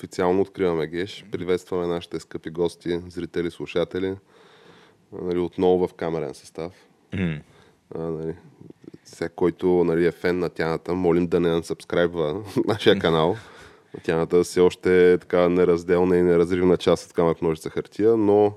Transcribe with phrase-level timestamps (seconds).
[0.00, 1.24] Официално откриваме Геш.
[1.32, 4.16] Приветстваме нашите скъпи гости, зрители, слушатели.
[5.12, 6.72] Нали, отново в камерен състав.
[7.14, 7.38] М.
[7.94, 8.34] А, нали,
[9.04, 13.36] всеки, който нали, е фен на тяната, молим да не ансъбскрайбва нашия канал.
[14.02, 18.52] Тяната все още е така неразделна и неразривна част от камък ножица хартия, но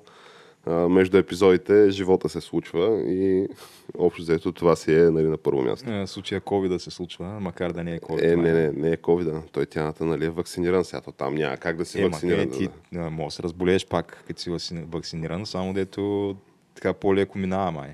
[0.72, 3.48] между епизодите живота се случва и
[3.98, 5.92] общо взето това си е нали, на първо място.
[5.92, 8.34] Е, случая COVID да се случва, макар да не е COVID.
[8.34, 9.42] Е, не, не, не е COVID.
[9.52, 11.02] Той тяната нали, е вакциниран сега.
[11.18, 12.40] Там няма как да си Е, вакциниран.
[12.40, 16.36] не, ти а, може да се разболееш пак, като си вакци- вакциниран, само дето
[16.76, 17.90] така по-леко минава май.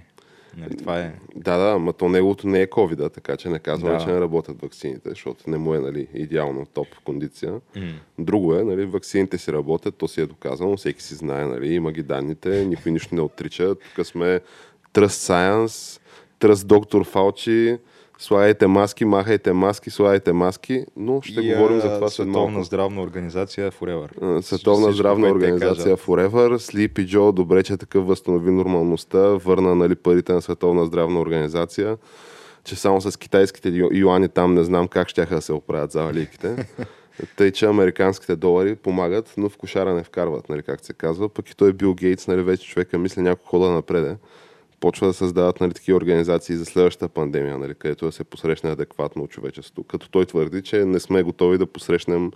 [0.59, 1.13] Нали, това е.
[1.35, 4.03] Да, да, ма то неговото не е covid така че не казваме, Да.
[4.03, 7.51] че не работят вакцините, защото не му е нали, идеално топ кондиция.
[7.51, 7.81] М.
[8.19, 11.91] Друго е, нали, вакцините си работят, то си е доказано, всеки си знае, нали, има
[11.91, 13.75] ги данните, никой нищо не отрича.
[13.75, 14.39] Тук сме
[14.93, 16.01] Trust Science,
[16.39, 17.77] Trust доктор Фалчи,
[18.19, 22.65] слагайте маски, махайте маски, слагайте маски, но ще И, говорим за това след Световна малко.
[22.65, 24.41] здравна организация Forever.
[24.41, 25.97] Световна Всичко, здравна организация.
[25.97, 31.97] Forever, Sleepy Joe, добре, че такъв възстанови нормалността, върна нали, парите на Световна здравна организация,
[32.63, 36.67] че само с китайските юани там не знам как ще да се оправят завалийките.
[37.37, 41.29] Тъй, че американските долари помагат, но в кошара не вкарват, нали, как се казва.
[41.29, 44.15] Пък и той Бил Гейтс, нали, вече човека мисли няколко хода напреде.
[44.79, 49.23] Почва да създават нали, такива организации за следващата пандемия, нали, където да се посрещне адекватно
[49.23, 49.83] от човечеството.
[49.83, 52.31] Като той твърди, че не сме готови да посрещнем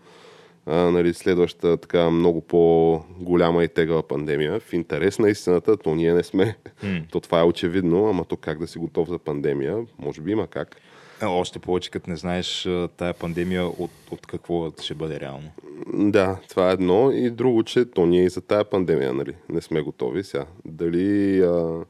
[0.65, 4.59] а, нали, следващата така много по-голяма и тегава пандемия.
[4.59, 6.57] В интерес на истината, то ние не сме.
[6.83, 7.01] М.
[7.11, 9.77] То това е очевидно, ама то как да си готов за пандемия?
[9.99, 10.77] Може би има как.
[11.21, 15.51] Е, Още повече, като не знаеш тая пандемия от, от какво ще бъде реално.
[15.93, 17.11] Да, това е едно.
[17.11, 20.45] И друго, че то ние и за тая пандемия нали, не сме готови сега.
[20.65, 21.83] Дали а,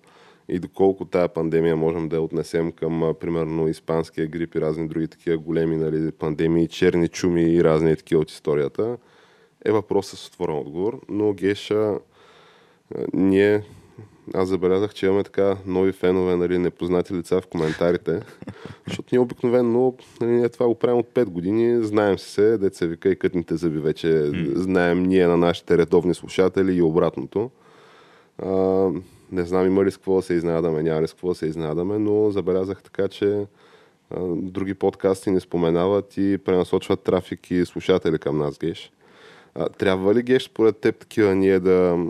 [0.50, 5.08] и доколко тая пандемия можем да я отнесем към, примерно, испанския грип и разни други
[5.08, 8.98] такива големи нали, пандемии, черни чуми и разни такива от историята,
[9.66, 11.00] е въпрос с отворен отговор.
[11.10, 12.00] Но Геша,
[13.14, 13.64] ние,
[14.34, 18.20] аз забелязах, че имаме така нови фенове, нали, непознати лица в коментарите,
[18.88, 23.10] защото ние обикновено, нали, ние това го правим от 5 години, знаем се, деца вика
[23.10, 27.52] и кътните зъби вече знаем ние на нашите редовни слушатели и обратното.
[28.38, 28.90] А,
[29.34, 31.46] не знам има ли с какво да се изненадаме, няма ли с какво да се
[31.46, 33.46] изненадаме, но забелязах така, че
[34.10, 38.92] а, други подкасти не споменават и пренасочват трафик и слушатели към нас, Геш.
[39.56, 42.06] А, трябва ли, Геш, според теб такива ние да...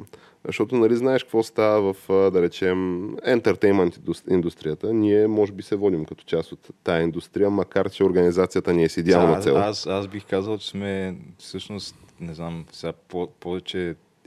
[0.45, 4.93] Защото, нали, знаеш какво става в, да речем, ентертеймент индустрията.
[4.93, 8.89] Ние, може би, се водим като част от тая индустрия, макар че организацията ни е
[8.89, 9.57] с идеална цел.
[9.57, 13.27] Аз, аз бих казал, че сме всъщност, не знам, сега по,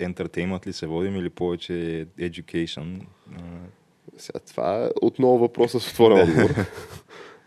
[0.01, 3.01] entertainment ли се водим или повече education.
[4.17, 6.51] Сега, това е отново въпроса с отворен отговор.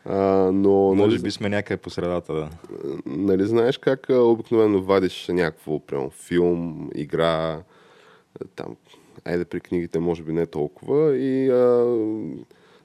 [0.06, 0.16] А,
[0.54, 2.50] но, Може нали, би сме някъде по средата, да.
[3.06, 7.62] нали знаеш как обикновено вадиш някакво, прямо филм, игра,
[8.56, 8.76] там,
[9.26, 11.98] айде при книгите може би не толкова и а,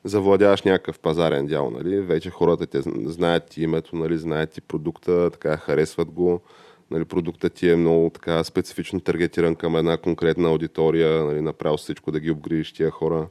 [0.05, 2.01] завладяваш някакъв пазарен дял, нали?
[2.01, 4.19] Вече хората те знаят името, нали?
[4.19, 6.41] знаят ти продукта, така харесват го.
[6.91, 12.13] Нали, продуктът ти е много така специфично таргетиран към една конкретна аудитория, нали, направил всичко
[12.13, 13.27] да ги обгрижиш тия хора.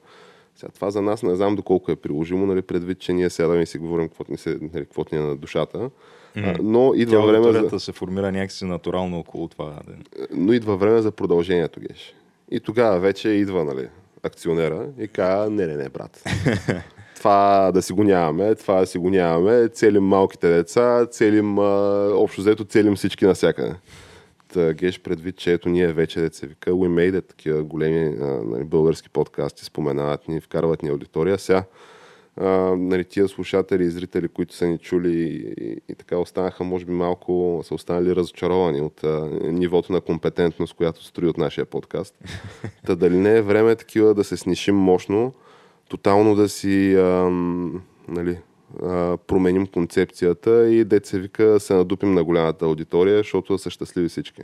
[0.55, 3.65] Сега, това за нас не знам доколко е приложимо, нали, предвид, че ние сядаме и
[3.65, 5.89] си говорим какво ни, се, нали, какво ни е на душата.
[6.35, 7.79] А, но идва Тя време за...
[7.79, 9.79] се формира някакси натурално около това.
[9.87, 9.95] Да.
[10.31, 12.15] Но идва време за продължението, Геш.
[12.51, 13.87] И тогава вече идва, нали,
[14.23, 16.23] акционера и казва, не, не, не, брат.
[17.23, 22.09] това да си го нямаме, това да си го нямаме, целим малките деца, целим, а,
[22.13, 23.75] общо взето, целим всички навсякъде.
[24.53, 28.25] Та, Геш предвид, че ето ние вече деца вика, we made it, такива големи а,
[28.25, 31.39] нали, български подкасти споменават ни, вкарват ни аудитория.
[31.39, 31.63] Сега,
[32.37, 32.47] а,
[32.77, 36.85] нали, тия слушатели и зрители, които са ни чули и, и, и така останаха, може
[36.85, 42.15] би малко са останали разочаровани от а, нивото на компетентност, която строи от нашия подкаст.
[42.85, 45.33] Та дали не е време такива да се снишим мощно,
[45.93, 47.29] тотално да си а,
[48.07, 48.37] нали,
[48.83, 54.41] а, променим концепцията и деца вика се надупим на голямата аудитория, защото са щастливи всички.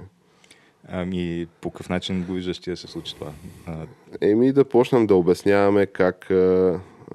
[0.88, 3.32] Ами, по какъв начин го виждаш ти да се случи това?
[4.22, 6.32] Еми да почнем да обясняваме как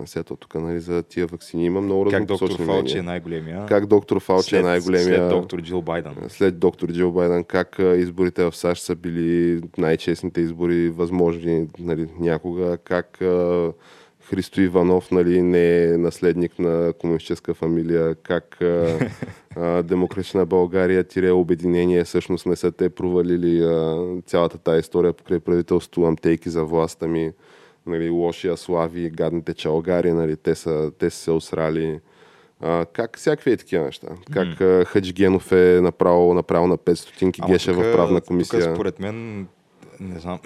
[0.05, 3.67] сега тук нали, за тия вакцини има много Как доктор Фаучи е най-големия.
[3.67, 5.05] Как доктор Фаучи е най-големия.
[5.05, 6.15] След доктор Джил Байден.
[6.29, 7.45] След доктор Джил Байден.
[7.45, 12.79] Как изборите в САЩ са били най-честните избори възможни нали, някога.
[12.85, 13.19] Как
[14.31, 18.99] Христо Иванов нали, не е наследник на комунистическа фамилия, как а,
[19.57, 25.41] а, Демократична България тире обединение всъщност не са те провалили а, цялата тази история покрай
[25.41, 27.33] правителство, амтейки за властта ми,
[27.87, 32.01] нали, лошия слави, гадните чалгари, нали, те, са, те са се осрали.
[32.61, 34.09] А, как всякакви е такива неща.
[34.33, 34.85] Как mm.
[34.85, 38.65] Хаджигенов е направо, направо на 5 стотинки Геша в правна комисия.
[38.65, 39.47] Тук, според мен,
[40.01, 40.39] не знам,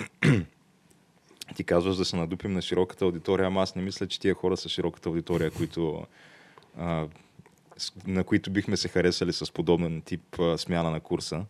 [1.57, 4.57] ти казваш да се надупим на широката аудитория, ама аз не мисля, че тия хора
[4.57, 6.03] са широката аудитория, които,
[6.79, 7.07] а,
[8.07, 11.45] на които бихме се харесали с подобен тип а, смяна на курса.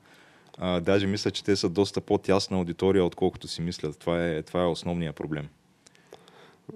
[0.58, 3.98] А, даже мисля, че те са доста по-тясна аудитория, отколкото си мислят.
[3.98, 5.48] Това е, това е основният проблем.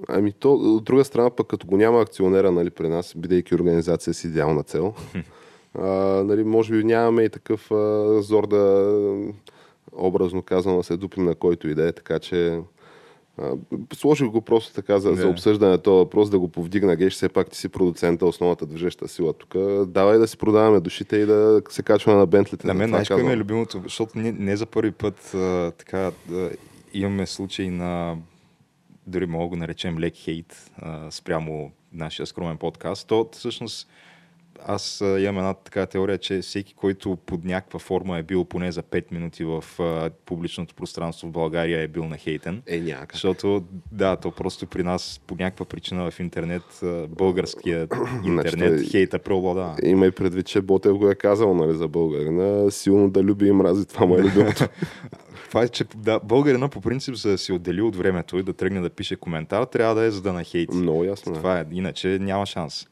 [0.09, 4.15] Ами то, от друга страна, пък като го няма акционера нали, при нас, бидейки организация
[4.15, 4.95] с идеална цел,
[5.75, 5.87] а,
[6.25, 8.93] нали, може би нямаме и такъв а, зор да
[9.93, 12.61] образно казано да се дупим на който и да е, така че
[13.95, 16.97] Сложих го просто така за, за обсъждане този въпрос, да го повдигна.
[16.97, 19.57] Геш, все пак ти си продуцента, основната движеща сила тук.
[19.87, 22.67] Давай да си продаваме душите и да се качваме на бентлите.
[22.67, 26.11] На мен знаеш кое ми е любимото, защото не, не за първи път а, така
[26.29, 26.51] да,
[26.95, 28.17] имаме случай на
[29.07, 33.09] дори мога го наречем лек хейт а, спрямо нашия скромен подкаст.
[33.09, 33.89] То всъщност
[34.67, 38.83] аз имам една така теория, че всеки, който под някаква форма е бил поне за
[38.83, 42.63] 5 минути в а, публичното пространство в България е бил на хейтен.
[42.67, 43.13] Е, някак.
[43.13, 46.63] Защото, да, то просто при нас по някаква причина в интернет,
[47.09, 47.89] българския
[48.25, 49.77] интернет значи, хейта преобладава.
[49.83, 52.71] Има и предвид, че Ботев го е казал нали, за българина.
[52.71, 54.69] Силно да люби и мрази, това му е любимото.
[55.49, 58.53] това е, че да, българина по принцип за да си отдели от времето и да
[58.53, 60.75] тръгне да пише коментар, трябва да е за да на хейт.
[60.75, 61.35] Много ясно.
[61.35, 62.87] Това е, иначе няма шанс.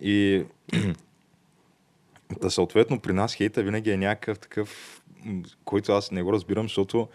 [0.00, 0.44] И
[2.40, 5.02] да, съответно, при нас хейта винаги е някакъв такъв,
[5.64, 7.08] който аз не го разбирам, защото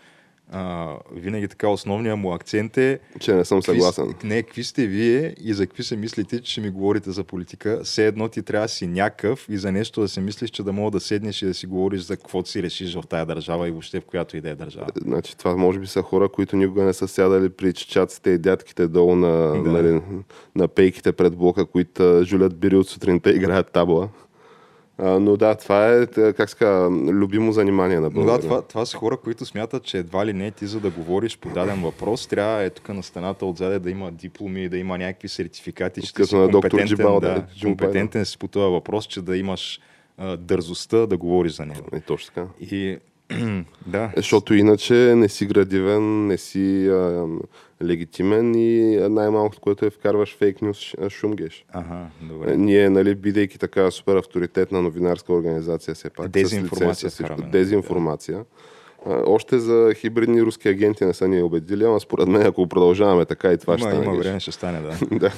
[0.51, 2.99] а, винаги така основният му акцент е...
[3.19, 4.07] Че не съм съгласен.
[4.07, 7.23] Какви, не, какви сте вие и за какви се мислите, че ще ми говорите за
[7.23, 7.79] политика.
[7.83, 10.73] Все едно ти трябва да си някакъв и за нещо да се мислиш, че да
[10.73, 13.71] мога да седнеш и да си говориш за каквото си решиш в тая държава и
[13.71, 14.87] въобще в която и да е държава.
[15.01, 18.87] Значи това може би са хора, които никога не са сядали при чичаците и дядките
[18.87, 19.71] долу на, да.
[19.71, 20.01] нали,
[20.55, 24.09] на пейките пред блока, които жулят бири от сутринта и играят табла.
[24.97, 28.37] А, но да, това е, как ска, любимо занимание на българина.
[28.37, 31.37] Да, това, това са хора, които смятат, че едва ли не ти за да говориш
[31.37, 35.27] по даден въпрос, трябва е тук на стената отзаде да има дипломи, да има някакви
[35.27, 39.79] сертификати, че си компетентен, Джибал, да, да, компетентен си по този въпрос, че да имаш
[40.17, 41.87] а, дързостта да говориш за него.
[41.97, 42.47] И точно така.
[42.61, 42.97] И
[43.87, 44.11] да.
[44.15, 47.27] Защото иначе не си градивен, не си а,
[47.83, 51.65] легитимен и най-малкото, което е вкарваш фейк нюс шумгеш.
[51.73, 52.57] Ага, добре.
[52.57, 56.27] Ние, нали, бидейки така супер авторитетна новинарска организация, все пак.
[56.27, 57.11] Дезинформация.
[57.11, 58.37] С лице, с дезинформация.
[58.37, 58.45] Да
[59.05, 63.53] още за хибридни руски агенти не са ни убедили, ама според мен, ако продължаваме така
[63.53, 64.05] и това има, ще стане.
[64.05, 65.17] Има време, ще стане, да.
[65.19, 65.31] да.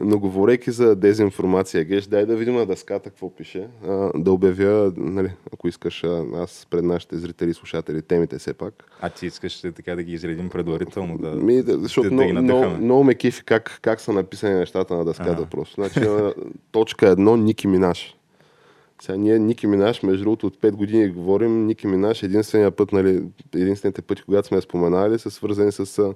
[0.00, 3.68] Но говорейки за дезинформация, Геш, дай да видим на дъската какво пише.
[3.88, 6.04] А, да обявя, нали, ако искаш,
[6.34, 8.84] аз пред нашите зрители и слушатели темите все пак.
[9.00, 12.42] А ти искаш така да ги изредим предварително, да, Ми, да, защото да, много, да
[12.42, 15.46] много, много ме кефи как, как са написани нещата на дъската а.
[15.46, 15.74] просто.
[15.74, 16.00] Значи,
[16.72, 18.15] точка едно, Ники Минаш.
[19.02, 23.22] Сега ние Ники Минаш, между другото, от 5 години говорим, Ники Минаш, единствения път, нали,
[23.54, 26.14] единствените пъти, когато сме я споменали, са свързани с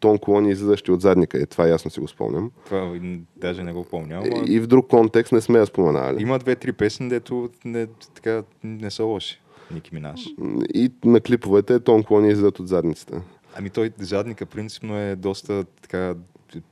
[0.00, 1.38] тон колони, излизащи от задника.
[1.38, 2.50] И това ясно си го спомням.
[2.64, 2.98] Това
[3.36, 4.22] даже не го помня.
[4.24, 4.44] Ама...
[4.46, 6.22] И в друг контекст не сме я споменали.
[6.22, 9.40] Има две-три песни, дето не, така, не са лоши.
[9.74, 10.26] Ники Минаш.
[10.74, 13.22] И на клиповете тон колони излизат от задницата.
[13.54, 16.14] Ами той задника принципно е доста така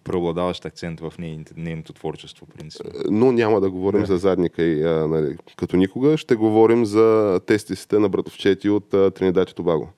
[0.05, 2.87] преобладаващ акцент в нейното, нейното творчество, принцип.
[3.11, 4.07] Но няма да говорим да.
[4.07, 6.17] за задника и а, нали, като никога.
[6.17, 9.89] Ще говорим за тестисите на братовчети от а, Тринидад и Тобаго.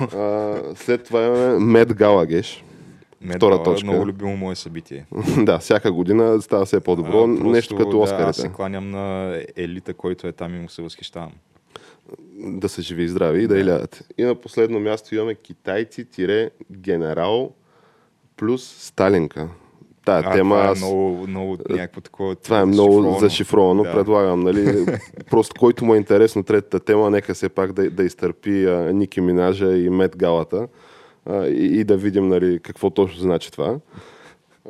[0.00, 2.64] а, след това имаме Мед Галагеш.
[3.20, 3.86] Мед Втора точка.
[3.86, 5.06] Много любимо мое събитие.
[5.38, 7.24] да, всяка година става все по-добро.
[7.24, 8.22] А, просто, Нещо като Оскарите.
[8.22, 11.32] Да, аз се кланям на елита, който е там и му се възхищавам.
[12.38, 13.86] Да са живи и здрави и да, да.
[14.18, 17.52] И на последно място имаме китайци-генерал
[18.36, 19.48] плюс Сталинка.
[20.04, 20.54] тая а, тема...
[20.54, 22.34] Това е аз- много, много някакво такова.
[22.36, 23.18] Това е много зашифровано.
[23.20, 23.92] зашифровано, Да.
[23.92, 24.86] предлагам, нали,
[25.30, 29.20] просто който му е интересно третата тема, нека все пак да, да изтърпи а, Ники
[29.20, 30.68] Минажа и Мет Галата
[31.26, 33.76] а, и, и да видим, нали, какво точно значи това.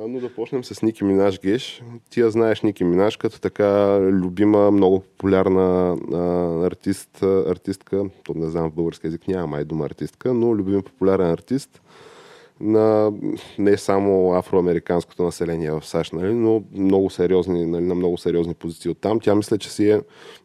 [0.00, 1.82] А, но да почнем с Ники Минаж Геш.
[2.10, 6.18] Ти я знаеш Ники Минаж като така любима, много популярна а,
[6.66, 11.26] артист, артистка, то не знам в български язик няма май дума артистка, но любим популярен
[11.26, 11.80] артист
[12.60, 13.12] на
[13.58, 18.90] не само афроамериканското население в САЩ, нали, но много сериозни, нали, на много сериозни позиции
[18.90, 19.20] от там.
[19.20, 20.00] Тя мисля, че си е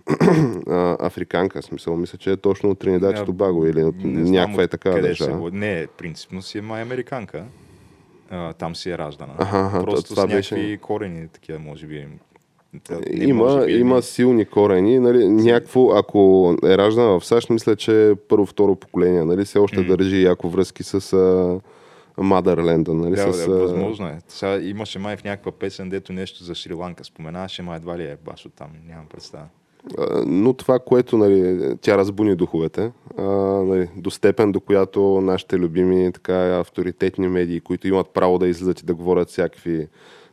[1.00, 1.96] африканка, смисъл.
[1.96, 5.38] Мисля, че е точно от Тринидад и Тобаго или от Не някаква е такава държава.
[5.40, 7.44] го- Не, принципно си е май американка.
[8.30, 9.34] А, там си е раждана.
[9.38, 12.08] Аха, Просто това с някакви беше- корени, такива, може би.
[12.74, 15.00] Не Има, може би, има ами- силни корени.
[15.00, 16.20] Нали, някакво, ако
[16.66, 19.24] е раждана в САЩ, мисля, че е първо-второ поколение.
[19.24, 19.88] Нали, все още М.
[19.88, 21.60] държи яко връзки с а,
[22.20, 22.94] Мадърленда.
[22.94, 24.20] Нали, Да, с, да, възможно е.
[24.28, 28.18] Сега имаше май в някаква песен, дето нещо за Шри-Ланка споменаваше, май едва ли е
[28.26, 29.46] баш от там, нямам представа.
[30.26, 33.24] Но това, което нали, тя разбуни духовете, а,
[33.64, 38.80] нали, до степен, до която нашите любими така, авторитетни медии, които имат право да излизат
[38.80, 39.88] и да говорят всякакви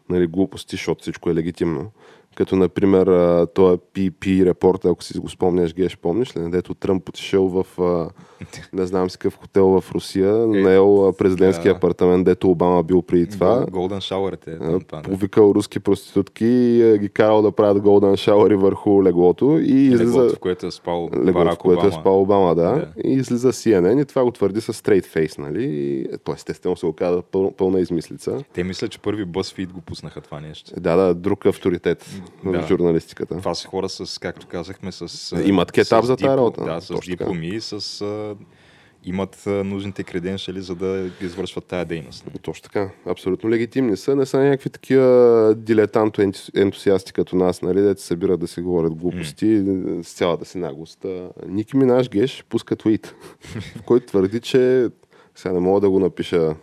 [0.09, 1.91] нали, глупости, защото всичко е легитимно.
[2.37, 3.07] Като, например,
[3.55, 6.51] този PP репорта, ако си го спомняш, Геш, помниш ли?
[6.51, 7.67] Дето Тръмп отишъл в,
[8.73, 11.77] не знам си какъв хотел в Русия, наел а, президентския да.
[11.77, 13.67] апартамент, дето Обама бил преди това.
[13.71, 14.01] Голден
[14.47, 14.57] е.
[14.57, 15.03] Да.
[15.03, 16.45] повикал руски проститутки
[17.01, 21.05] ги карал да правят голден шаури върху леглото и излиза Леглото, в което е спал
[21.05, 22.01] леглото, в Барак което е Обама.
[22.01, 22.89] спал Обама, да, Да.
[23.05, 26.07] и излиза CNN и това го твърди с straight face, нали?
[26.25, 28.45] То естествено се оказа пъл, пълна измислица.
[28.53, 30.73] Те мисля, че първи BuzzFeed го пуснаха това нещо.
[30.81, 32.63] Да, да, друг авторитет Да.
[32.63, 33.39] в журналистиката.
[33.39, 35.37] Това са хора с, както казахме, с...
[35.45, 36.65] Имат кетап за дипло- работа.
[36.65, 37.25] Да, с Точно така.
[37.25, 38.01] дипломи, с...
[38.01, 38.37] А,
[39.05, 42.31] имат нужните креденшали, за да извършват тая дейност.
[42.43, 42.91] Точно така.
[43.07, 44.17] Абсолютно легитимни са.
[44.17, 46.23] Не са някакви такива дилетанто
[46.57, 49.65] ентусиасти като нас, нали, дете се събират да си говорят глупости
[50.03, 51.07] с цялата си наглост.
[51.49, 53.15] Ники Минаш Геш пуска твит,
[53.77, 54.89] в който твърди, че
[55.35, 56.55] сега не мога да го напиша,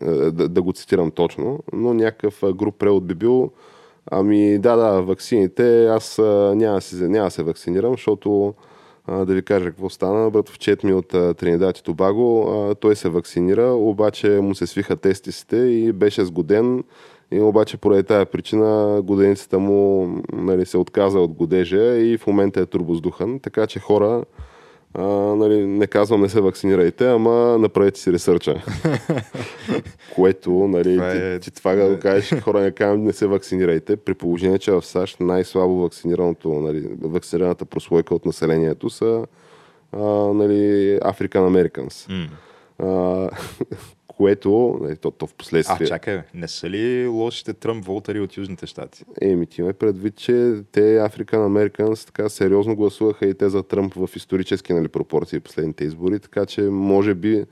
[0.00, 3.52] да, да го цитирам точно, но някакъв груп превод би бил
[4.10, 8.54] Ами да, да, ваксините, аз а, няма, се, няма се вакцинирам, защото
[9.08, 10.30] да ви кажа какво стана.
[10.30, 15.56] Братовчет ми от а, Тринидад и Тобаго, той се вакцинира, обаче му се свиха тестисите
[15.56, 16.84] и беше сгоден.
[17.30, 22.60] И обаче поради тази причина годеницата му нали, се отказа от годежа и в момента
[22.60, 23.40] е турбоздухан.
[23.40, 24.24] Така че хора,
[24.94, 25.02] а,
[25.36, 28.54] нали, не казвам не се вакцинирайте, ама направете си ресърча.
[30.14, 33.26] Което, нали, Това ти, е- ти това да го кажеш, хора не казвам не се
[33.26, 39.26] вакцинирайте, при положение, че в САЩ най-слабо вакцинираното, нали, вакцинираната прослойка от населението са
[39.92, 39.98] а,
[40.34, 40.54] нали,
[40.98, 42.08] African Americans.
[42.10, 42.28] М.
[42.78, 43.30] А,
[44.16, 45.86] което, нали, то, то в А, последствие...
[45.86, 49.04] чакай, бе, не са ли лошите Тръмп волтари от Южните щати?
[49.20, 53.94] Еми, ти ме предвид, че те African Americans така сериозно гласуваха и те за Тръмп
[53.94, 57.44] в исторически нали, пропорции последните избори, така че може би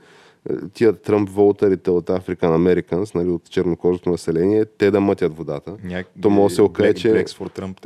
[0.49, 5.75] е, тия Тръмп волтарите от African Americans, нали, от чернокожото население, те да мътят водата.
[5.83, 6.07] Няк...
[6.21, 7.25] То може да се окаже, че-.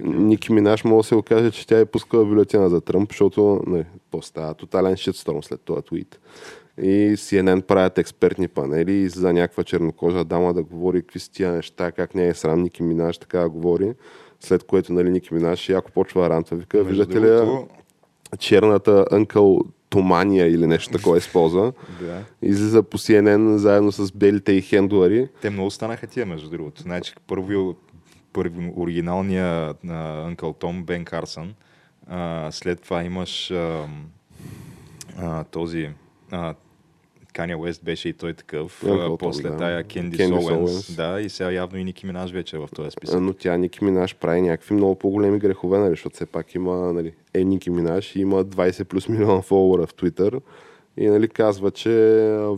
[0.02, 3.86] Ники Минаш може да се окаже, че тя е пускала бюлетина за Тръмп, защото нали,
[4.12, 6.20] то става тотален шитсторм след този твит.
[6.82, 11.92] И CNN правят експертни панели за някаква чернокожа дама да говори какви са тия неща,
[11.92, 13.94] как не е срам Ники Минаш така да говори.
[14.40, 16.56] След което нали, Ники Минаш яко почва да ранта.
[16.56, 17.68] Вика, Между виждате ли другото,
[18.40, 21.74] черната Uncle Томания или нещо такова използва.
[22.02, 22.24] Да.
[22.42, 25.28] Излиза по CNN заедно с белите и хендлари.
[25.42, 26.82] Те много станаха тия, между другото.
[26.82, 27.58] Значи, първи,
[28.34, 31.54] първи оригиналния на Uncle Том, Бен Карсън.
[32.08, 33.88] А, след това имаш а,
[35.18, 35.90] а, този
[36.32, 36.54] а,
[37.36, 38.84] Кания Уест беше и той такъв.
[38.84, 39.58] А, Tom, после да.
[39.58, 40.18] тая Кенди.
[40.18, 40.96] Owens.
[40.96, 43.22] Да, и сега явно и Ники Минаж вече е в този списък.
[43.22, 47.14] Но тя Ники Минаш прави някакви много по-големи грехове, нали, защото все пак има, нали,
[47.34, 50.42] е Ники Минаш и има 20 плюс милиона фолуара в Twitter
[50.98, 51.90] и нали, казва, че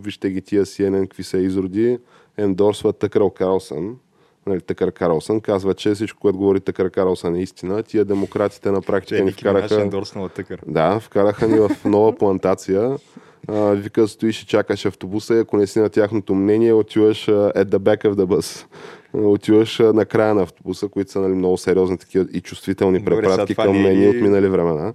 [0.04, 2.00] вижте ги тия CNN, какви са изроди,
[2.38, 3.98] ендорсва Тъкър Карлсън.
[4.46, 7.84] Нали, Тъкър Карлсън казва, че всичко, което говори Тъкър Карлсън е истина.
[7.84, 9.90] Тия демократите на практика ни е вкараха...
[10.36, 10.62] тъкър.
[10.68, 12.98] Да, вкараха ни в нова плантация.
[13.48, 17.66] А, вика, стоиш и чакаш автобуса и ако не си на тяхното мнение, отиваш at
[17.66, 18.66] the back of the bus.
[19.13, 23.56] Отиваш на края на автобуса, които са нали, много сериозни такива и чувствителни Добре, препратки
[23.56, 24.94] към не е от минали времена.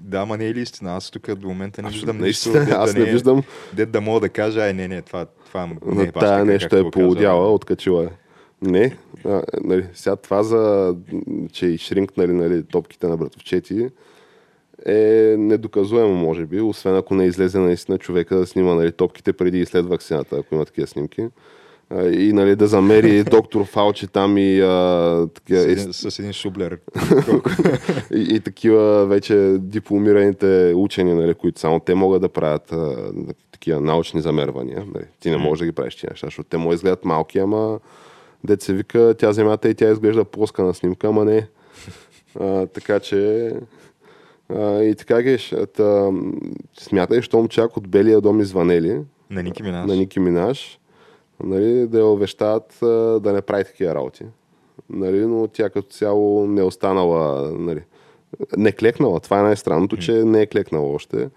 [0.00, 0.96] Да, ма не е ли истина?
[0.96, 2.52] Аз тук до момента не виждам нещо.
[2.52, 3.42] Да аз не е- виждам.
[3.72, 6.76] Дет да мога да кажа, ай, не, не, това, това не е Тая така, нещо
[6.76, 8.08] е полудяла, откачила е.
[8.62, 10.94] Не, а, нали, сега това за,
[11.52, 13.88] че и шринкнали нали, топките на братовчети
[14.86, 19.60] е недоказуемо, може би, освен ако не излезе наистина човека да снима нали, топките преди
[19.60, 21.28] и след вакцината, ако има такива снимки.
[22.12, 26.78] И нали, да замери доктор Фалчи там и а, такива, С един, с един шублер.
[28.14, 33.12] и, и такива вече дипломираните учени, нали, които само те могат да правят а,
[33.52, 34.84] такива научни замервания.
[34.94, 35.04] Нали.
[35.20, 37.78] Ти не можеш да ги правиш тия неща, защото те му изгледат малки, ама
[38.44, 41.46] дет се вика, тя земята и тя изглежда плоска на снимка, ама не.
[42.40, 43.50] А, така че
[44.54, 45.54] а, и така геш.
[45.76, 46.10] Та,
[46.78, 49.88] смятай, щом чак от Белия дом изванели На Ники Минаж.
[49.88, 50.78] на Ники Минаш,
[51.44, 52.86] нали, да я увещават а,
[53.20, 54.24] да не прави такива работи.
[54.90, 57.82] Нали, но тя като цяло не е останала, нали,
[58.56, 59.20] не клекнала.
[59.20, 61.28] Това е най-странното, че не е клекнала още.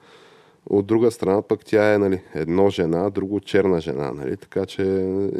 [0.70, 4.12] От друга страна пък тя е нали, едно жена, друго черна жена.
[4.12, 4.38] Нали?
[4.38, 4.84] Така че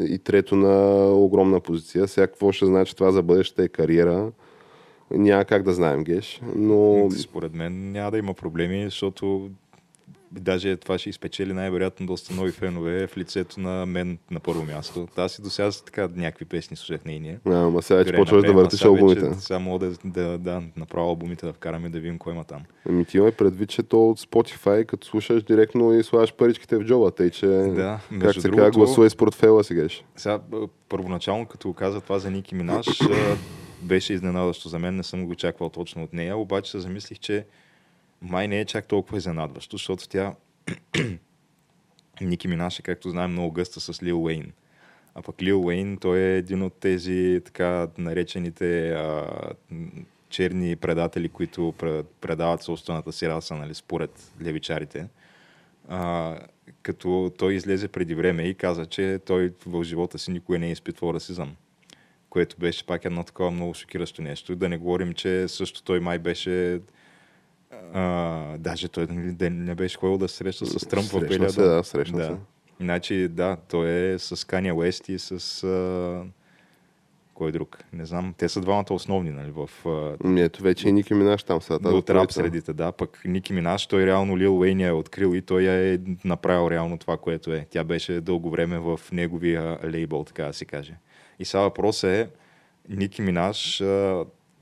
[0.00, 2.08] и трето на огромна позиция.
[2.08, 4.30] Сега какво ще значи това за бъдещата и кариера?
[5.10, 6.40] Няма как да знаем, Геш.
[6.56, 9.50] Но Според мен няма да има проблеми, защото
[10.32, 15.08] даже това ще изпечели най-вероятно доста нови фенове в лицето на мен на първо място.
[15.16, 17.40] Аз и до сега така някакви песни слушах нейния.
[17.46, 19.34] а, ма сега че на почваш да въртиш албумите.
[19.34, 22.62] Сега мога да, да, да, направя албумите да вкараме да видим кой има там.
[22.88, 26.84] Ами ти имай предвид, че то от Spotify, като слушаш директно и слагаш паричките в
[26.84, 30.04] джоба, тъй че Да, как се казва, гласувай с портфела си, Геш.
[30.16, 30.40] Сега,
[30.88, 32.86] първоначално, като каза това за Ники Минаш,
[33.82, 37.46] беше изненадващо за мен, не съм го очаквал точно от нея, обаче се замислих, че
[38.22, 40.34] май не е чак толкова изненадващо, защото тя
[42.20, 44.52] Ники Минаш е, както знаем, много гъста с Лил Уейн.
[45.14, 49.26] А пък Лил Уейн, той е един от тези така наречените а,
[50.28, 55.08] черни предатели, които пре- предават собствената си раса, нали, според левичарите.
[55.88, 56.36] А,
[56.82, 60.72] като той излезе преди време и каза, че той в живота си никога не е
[60.72, 61.56] изпитвал расизъм.
[62.30, 64.56] Което беше пак едно такова много шокиращо нещо.
[64.56, 66.80] Да не говорим, че също той май беше
[67.92, 71.50] а, даже той да не беше ходил да се среща с Тръмп в Срещна Белия
[71.50, 72.24] се, да, срещна да.
[72.24, 72.36] се.
[72.80, 75.64] Значи, да, той е с Кания Уест и с...
[75.64, 76.24] А...
[77.34, 77.78] Кой друг?
[77.92, 78.34] Не знам.
[78.38, 79.70] Те са двамата основни, нали, в...
[79.86, 80.16] А...
[80.24, 81.78] Ами ето вече и Ники Минаш там сега.
[81.78, 82.92] тази От рап средите, да.
[82.92, 86.70] Пък Ники Минаш, той реално Лил Уейн я е открил и той я е направил
[86.70, 87.66] реално това, което е.
[87.70, 90.94] Тя беше дълго време в неговия лейбъл, така да се каже.
[91.38, 92.28] И сега въпросът е
[92.88, 93.80] Ники Минаш,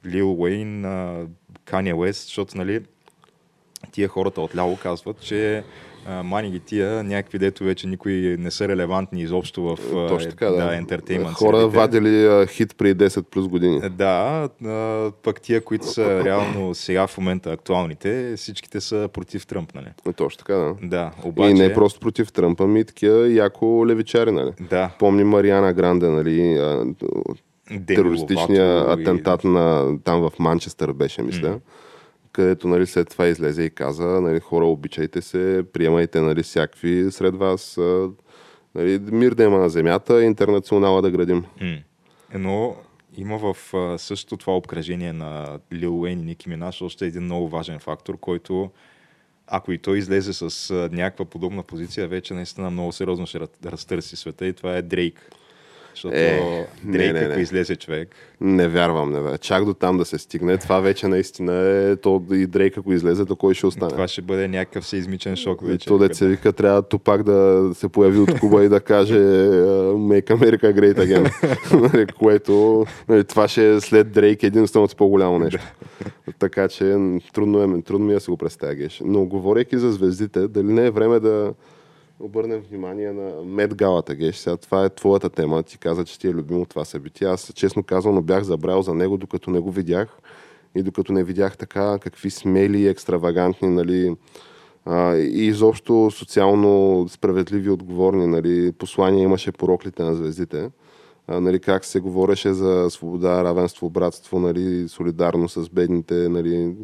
[0.07, 0.85] Лил Уейн,
[1.65, 2.85] Кания Уест, защото, нали,
[3.93, 5.65] тия хората отляво казват, че
[6.09, 10.47] мани ги тия някакви дето вече никой не са релевантни изобщо в а, Точно така,
[10.47, 10.57] да.
[10.57, 13.81] да ентертеймент Хора вадили а, хит при 10 плюс години.
[13.91, 19.75] Да, а, пък тия, които са реално сега в момента актуалните, всичките са против Тръмп,
[19.75, 19.87] нали?
[20.09, 20.75] Е, Точно така, да.
[20.83, 21.51] Да, обаче...
[21.51, 24.51] И не просто против Тръмпа, ми и такива яко левичари, нали?
[24.61, 26.53] Да, Помни Мариана Гранде, нали?
[26.53, 26.85] а,
[27.71, 31.59] Деми терористичния Ловато и- атентат на, там в Манчестър беше, мисля.
[32.37, 37.35] Където нали, след това излезе и каза, нали, хора, обичайте се, приемайте нали, всякакви сред
[37.35, 37.79] вас.
[38.75, 41.45] Нали, мир да има на земята, интернационала да градим.
[41.61, 41.77] М.
[42.35, 42.77] Но
[43.17, 43.57] има в
[43.99, 48.71] същото това обкръжение на Лил Уейн и Ники Минаш още един много важен фактор, който
[49.47, 54.17] ако и той излезе с някаква подобна позиция, вече наистина много сериозно ще раз- разтърси
[54.17, 55.31] света и това е Дрейк.
[55.97, 57.43] Защото Е, не, Дрейк, не, ако не.
[57.43, 58.09] излезе човек,
[58.41, 59.39] Не вярвам, не вярвам.
[59.39, 60.57] Чак до там да се стигне.
[60.59, 63.91] Това вече наистина е то и Дрейк, ако излезе, то кой ще остане?
[63.91, 65.87] това ще бъде някакъв сеизмичен шок вече.
[65.89, 70.27] То дет се вика, трябва Тупак да се появи от Куба и да каже Make
[70.27, 71.33] America Great Again.
[71.93, 75.61] Нали, Което нали, това ще е след Дрейк единственото по-голямо нещо.
[76.39, 76.85] така че
[77.35, 79.03] трудно, е, трудно ми е да си го представя, Геш.
[79.05, 81.53] Но говорейки за звездите, дали не е време да
[82.21, 84.37] обърнем внимание на Мед Галата, Геш.
[84.37, 85.63] Сега това е твоята тема.
[85.63, 87.29] Ти каза, че ти е любимо това събитие.
[87.29, 90.19] Аз честно казвам, бях забрал за него, докато не го видях.
[90.75, 94.17] И докато не видях така какви смели, екстравагантни, нали,
[94.85, 100.71] а, и изобщо социално справедливи, отговорни нали, послания имаше пороклите на звездите.
[101.29, 106.77] А, нали, как се говореше за свобода, равенство, братство, нали, солидарност с бедните, нали,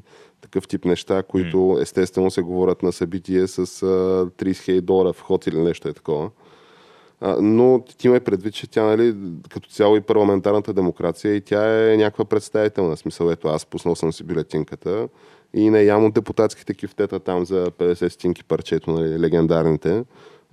[0.43, 5.47] такъв тип неща, които естествено се говорят на събитие с а, 30 000 долара вход
[5.47, 6.31] или нещо е такова.
[7.21, 9.15] А, но ти имай предвид, че тя, нали,
[9.51, 12.97] като цяло и парламентарната демокрация, и тя е някаква представителна.
[12.97, 15.09] Смисъл, ето аз пуснал съм си бюлетинката
[15.55, 20.05] и не ям от депутатските кифтета там за 50 стинки парчето, нали, легендарните.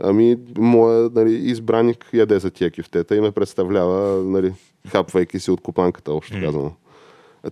[0.04, 4.54] Ами, моя нали, избранник яде за тия кифтета и ме представлява, нали,
[4.88, 6.72] хапвайки си от копанката, общо казано.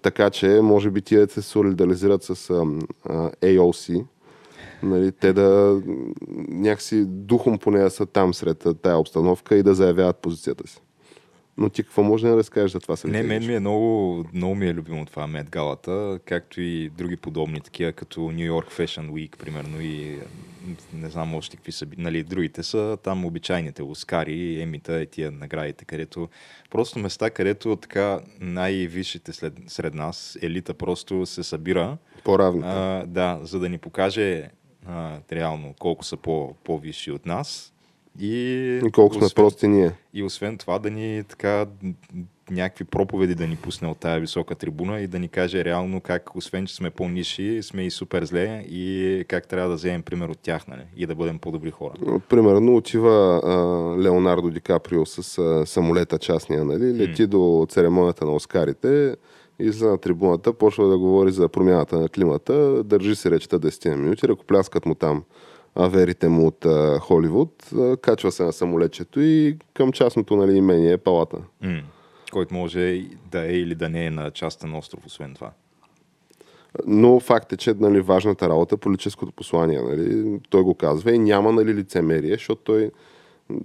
[0.01, 4.05] Така че, може би тия се солидаризират с ам, а, AOC,
[4.83, 5.81] нали, те да
[6.49, 10.81] някакси духом поне са там сред а, тая обстановка и да заявяват позицията си.
[11.57, 13.23] Но ти какво може да не разкажеш за това събитие?
[13.23, 17.17] Не, мен ми е много, много ми е любимо това Мед Галата, както и други
[17.17, 20.19] подобни такива, като New York Fashion Week, примерно, и
[20.93, 25.85] не знам още какви са, нали, другите са там обичайните Оскари, Емита, е тия наградите,
[25.85, 26.29] където
[26.69, 31.97] просто места, където така най-висшите след, сред нас, елита просто се събира.
[32.23, 32.61] По-равно.
[32.65, 34.49] А, да, за да ни покаже
[34.87, 37.73] а, реално колко са по, по-висши от нас.
[38.19, 39.91] И, и колко сме освен, прости ние.
[40.13, 41.65] И освен това да ни така
[42.51, 46.35] някакви проповеди да ни пусне от тая висока трибуна и да ни каже реално как,
[46.35, 50.39] освен че сме по-ниши, сме и супер зле и как трябва да вземем пример от
[50.39, 50.81] тях нали?
[50.97, 52.19] и да бъдем по-добри хора.
[52.29, 53.51] Примерно отива а,
[54.01, 56.97] Леонардо Ди Каприо с а, самолета частния, нали?
[56.97, 57.27] лети mm.
[57.27, 59.15] до церемонията на Оскарите,
[59.59, 64.27] излиза на трибуната, почва да говори за промяната на климата, държи се речта 10 минути,
[64.27, 65.23] ръкопляскат му там
[65.77, 70.91] аверите му от а, Холивуд, а, качва се на самолечето и към частното нали, имение
[70.91, 71.37] е палата.
[71.63, 71.83] Mm.
[72.31, 75.51] Който може да е или да не е на частен остров, освен това.
[76.87, 79.81] Но факт е, че нали, важната работа е политическото послание.
[79.81, 82.91] Нали, той го казва и няма нали, лицемерие, защото той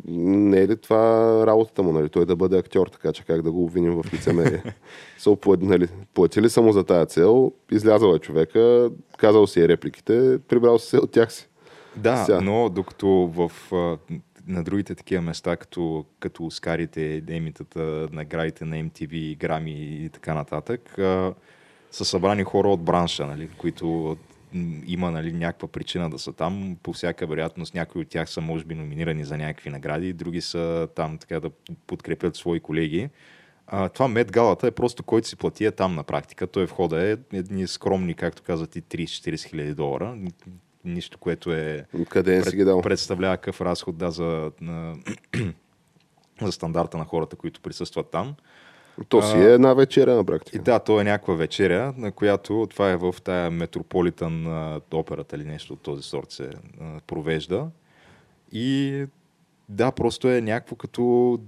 [0.09, 2.09] не е ли това работата му, нали?
[2.09, 4.63] той да бъде актьор, така че как да го обвиним в лицемерие.
[5.19, 10.39] Са нали, платили са му за тая цел, излязъл е човека, казал си е репликите,
[10.49, 11.49] прибрал се от тях си.
[11.97, 12.41] Да, Ся.
[12.41, 13.53] но докато в,
[14.47, 20.95] на другите такива места, като, като Оскарите, емитата, наградите на MTV, Грами и така нататък,
[21.91, 24.17] са събрани хора от бранша, нали, които
[24.87, 26.77] има нали, някаква причина да са там.
[26.83, 30.89] По всяка вероятност някои от тях са може би номинирани за някакви награди, други са
[30.95, 31.51] там така да
[31.87, 33.09] подкрепят свои колеги.
[33.67, 36.47] А, това Мед Галата е просто който си плати е там на практика.
[36.47, 40.17] Той входа е едни скромни, както казват, и 30-40 хиляди долара.
[40.85, 41.87] Нищо, което е...
[42.09, 42.83] Къде пред, си ги дал?
[42.83, 44.95] Представлява какъв разход да, за, на,
[46.43, 48.35] за стандарта на хората, които присъстват там.
[49.09, 50.59] То си е една вечеря на практика.
[50.59, 54.47] И да, то е някаква вечеря, на която това е в тая метрополитън
[54.95, 56.51] операта или нещо от този сорт се
[57.07, 57.67] провежда.
[58.53, 59.05] И
[59.69, 61.39] да, просто е някакво като,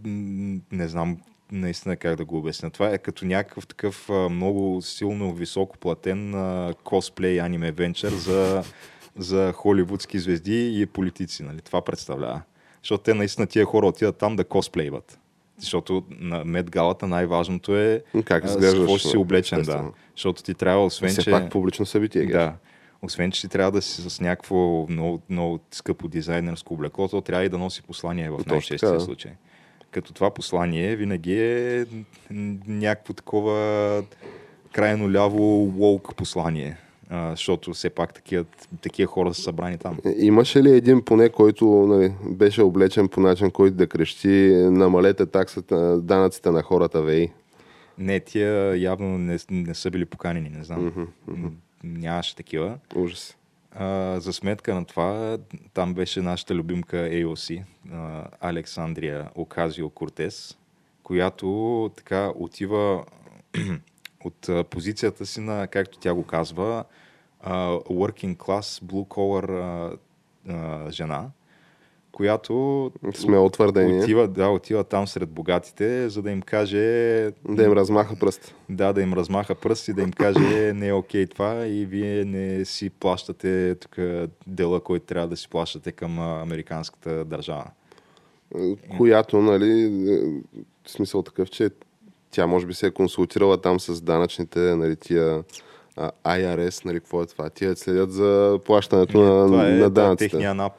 [0.72, 1.18] не знам
[1.52, 2.70] наистина как да го обясня.
[2.70, 8.62] Това е като някакъв такъв много силно високо платен а, косплей аниме венчър за,
[9.16, 11.42] за холивудски звезди и политици.
[11.42, 11.60] Нали?
[11.60, 12.42] Това представлява.
[12.82, 15.18] Защото те наистина тия хора отиват там да косплейват.
[15.58, 19.62] Защото на Мед Галата най-важното е как с какво си облечен.
[19.62, 19.84] Да.
[20.16, 21.30] Защото ти трябва, освен Все че...
[21.30, 22.26] пак публично събитие.
[22.26, 22.54] Да.
[23.02, 27.44] Освен, че ти трябва да си с някакво много, много скъпо дизайнерско облекло, то трябва
[27.44, 29.00] и да носи послание в най-честия да.
[29.00, 29.32] случай.
[29.90, 31.86] Като това послание винаги е
[32.66, 34.02] някакво такова
[34.72, 35.42] крайно ляво
[35.76, 36.76] лоук послание
[37.10, 38.44] а, защото все пак такива,
[38.80, 39.98] такива хора са събрани там.
[40.06, 45.26] Е, имаше ли един поне, който нали, беше облечен по начин, който да крещи намалете
[45.26, 47.30] таксата, данъците на хората ВЕИ?
[47.98, 50.90] Не, тия явно не, не са били поканени, не знам.
[50.90, 51.50] Mm-hmm, mm-hmm.
[51.84, 52.78] Нямаше такива.
[52.94, 53.36] Ужас.
[53.72, 55.38] А, за сметка на това,
[55.74, 57.62] там беше нашата любимка AOC,
[57.92, 60.58] а, Александрия Оказио Кортес,
[61.02, 63.04] която така отива
[64.24, 66.84] от а, позицията си на, както тя го казва,
[67.46, 69.98] uh, working class, blue collar uh,
[70.48, 71.30] uh, жена,
[72.12, 74.02] която Сме утвърдени.
[74.02, 76.80] Отива, да, отива там сред богатите, за да им каже...
[77.48, 78.54] Да им размаха пръст.
[78.68, 82.24] Да, да им размаха пръст и да им каже не е окей това и вие
[82.24, 83.96] не си плащате тук
[84.46, 87.66] дела, който трябва да си плащате към американската държава.
[88.96, 89.88] Която, нали,
[90.84, 91.70] в смисъл такъв, че
[92.34, 95.44] тя може би се е консултирала там с данъчните, нали, тия
[96.24, 97.50] IRS, нали, какво е това?
[97.50, 100.30] Тия следят за плащането Не, на, това е, на данъците.
[100.30, 100.72] техния НАП.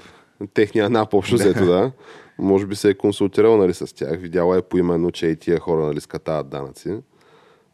[0.54, 1.92] Техния НАП, общо взето, да.
[2.40, 4.20] Може би се е консултирал нали, с тях.
[4.20, 6.98] Видяла е поименно, че и тия хора нали, скатават данъци.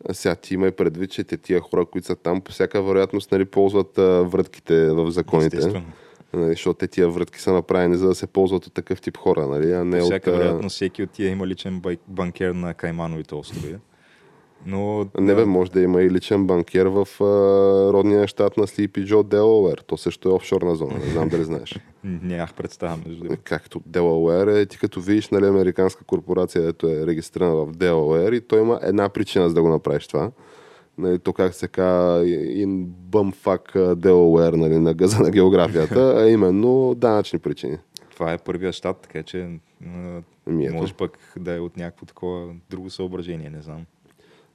[0.10, 2.84] А сега ти има и предвид, че те тия хора, които са там, по всяка
[2.84, 5.58] вероятност нали, ползват а, вратките в законите.
[5.58, 5.86] Естествено.
[6.34, 9.48] Нали, защото те тия вратки са направени за да се ползват от такъв тип хора,
[9.48, 10.38] нали, а не всяка от...
[10.38, 13.76] вероятност всеки от тия има личен банкер на Каймановите острови.
[14.66, 17.26] Но, не бе, може да има и личен банкер в а,
[17.94, 19.84] родния щат на Sleepy Joe, Делауер.
[19.88, 21.80] То също е офшорна зона, не знам дали знаеш.
[22.04, 23.42] Нямах представа, между другото.
[23.44, 28.42] Както Делауер е, ти като видиш, нали, американска корпорация, ето е регистрирана в Делауер и
[28.42, 30.32] той има една причина за да го направиш това.
[30.98, 36.96] Нали, то как се казва, in bumfuck Delaware, нали, на газа на географията, а именно
[36.96, 37.78] данъчни причини.
[38.14, 39.50] Това е първия щат, така че
[40.48, 43.86] Ми, може пък да е от някакво такова друго съображение, не знам.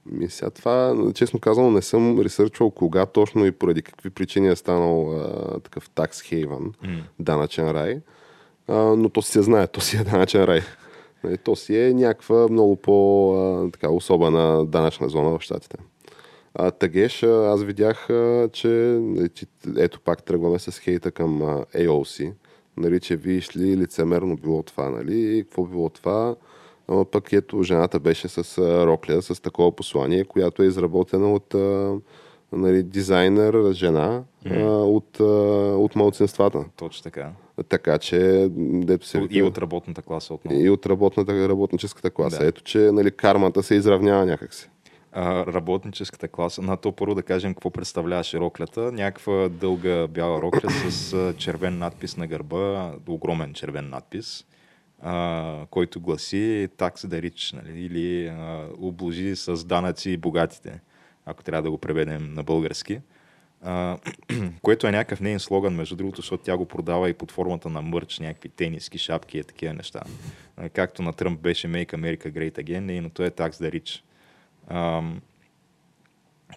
[0.06, 4.56] Ми сега това, честно казано, не съм ресърчвал кога точно и поради какви причини е
[4.56, 7.02] станал а, такъв такс хейвън, mm.
[7.18, 8.00] данъчен рай.
[8.68, 10.60] А, но то си се знае, то си е данъчен рай.
[11.24, 15.76] Нали, то си е някаква много по а, така, особена данъчна зона в Штатите.
[16.58, 18.68] А, Тагеш, аз видях, а, че
[19.00, 19.30] нали,
[19.76, 22.32] ето пак тръгваме с хейта към а, AOC,
[22.76, 26.36] нали, че виж ли лицемерно било това, нали, и какво било това,
[26.88, 31.54] Ама пък ето жената беше с а, рокля, с такова послание, която е изработена от
[31.54, 31.94] а,
[32.52, 35.24] нали, дизайнер, жена а, от, а,
[35.76, 36.64] от малцинствата.
[36.76, 37.30] Точно така.
[37.68, 40.60] Така че, дето се И от работната класа отново.
[40.60, 42.38] и от работната, работническата класа.
[42.38, 42.46] Да.
[42.46, 44.70] Ето, че нали, кармата се изравнява някакси.
[45.16, 46.62] Работническата класа.
[46.62, 48.92] На то първо да кажем какво представляваше роклята.
[48.92, 54.44] Някаква дълга бяла рокля с червен надпис на гърба, огромен червен надпис,
[55.02, 57.80] а, който гласи такс да рич, нали?
[57.80, 60.80] или а, обложи с данъци богатите,
[61.26, 63.00] ако трябва да го преведем на български.
[63.62, 63.98] А,
[64.62, 67.82] което е някакъв нейн слоган, между другото, защото тя го продава и под формата на
[67.82, 70.02] мърч, някакви тениски, шапки и такива неща.
[70.72, 74.05] Както на Тръмп беше Make America Great Again, нейното е Tax the Rich.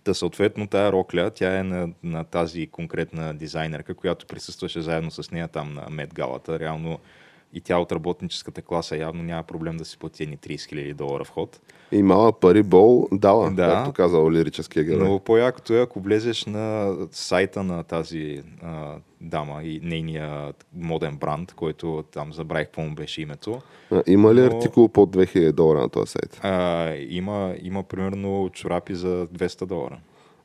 [0.03, 5.31] Та съответно тая рокля, тя е на, на тази конкретна дизайнерка, която присъстваше заедно с
[5.31, 6.59] нея там на Мед Галата.
[6.59, 6.99] Реално
[7.53, 11.23] и тя от работническата класа явно няма проблем да си плати едни 30 000 долара
[11.23, 11.59] вход.
[11.91, 13.67] И мала пари бол дала, Да.
[13.67, 15.03] както казал лирическия герой.
[15.03, 21.53] Но по-якото е, ако влезеш на сайта на тази а, дама и нейния моден бранд,
[21.53, 25.79] който там забравих какво му беше името, А, Има ли Но- артикул под 2000 долара
[25.79, 26.39] на този сайт?
[26.43, 26.53] а,
[26.99, 29.97] има, има примерно чорапи за 200 долара.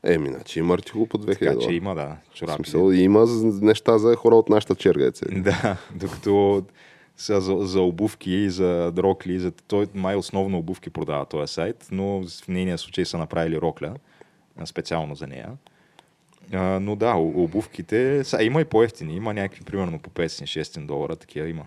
[0.04, 2.56] Еми, значи има артикул под 2000 Така че има, да, чорапи.
[2.56, 3.26] смисъл, има
[3.60, 5.10] неща за хора от нашата черга.
[5.32, 6.62] Да, докато
[7.16, 11.88] сега за, за обувки и за рокли, за, той май основно обувки продава този сайт,
[11.92, 13.94] но в нейния случай са направили рокля,
[14.64, 15.50] специално за нея.
[16.52, 21.48] А, но да, обувките, са, има и по-ефтини, има някакви примерно по 500-600 долара, такива
[21.48, 21.64] има.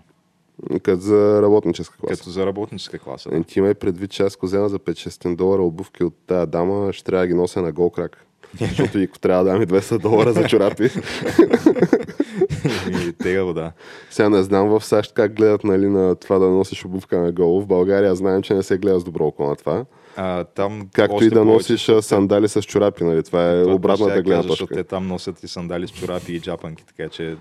[0.82, 2.16] Като за работническа класа.
[2.16, 3.28] Като за работническа класа.
[3.32, 3.44] Е, Да.
[3.44, 7.04] Ти имай предвид, че аз ако взема за 5-600 долара обувки от тази дама, ще
[7.04, 8.26] трябва да ги нося на гол крак.
[8.60, 10.90] Защото и ако трябва да дам и 200 долара за чорапи.
[13.08, 13.72] И тегаво, да.
[14.10, 17.60] Сега не знам в САЩ как гледат нали, на това да носиш обувка на гол.
[17.60, 19.84] В България знаем, че не се гледа с добро око на това.
[20.16, 23.04] А, там Както и да повече, носиш а, сандали с чорапи.
[23.04, 23.22] Нали.
[23.22, 24.82] Това е Това обратната ще я гледна кажа, Защото точка.
[24.82, 27.36] те там носят и сандали с чорапи и джапанки, така че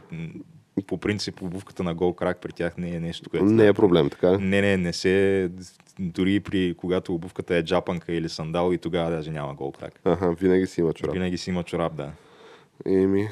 [0.87, 3.45] по принцип обувката на гол крак при тях не е нещо, което...
[3.45, 4.37] Не е проблем, така ли?
[4.37, 5.49] Не, не, не се...
[5.99, 9.99] Дори при когато обувката е джапанка или сандал и тогава даже няма гол крак.
[10.05, 11.13] Аха, винаги си има чорап.
[11.13, 12.11] Винаги си има чорап, да.
[12.85, 13.29] Еми,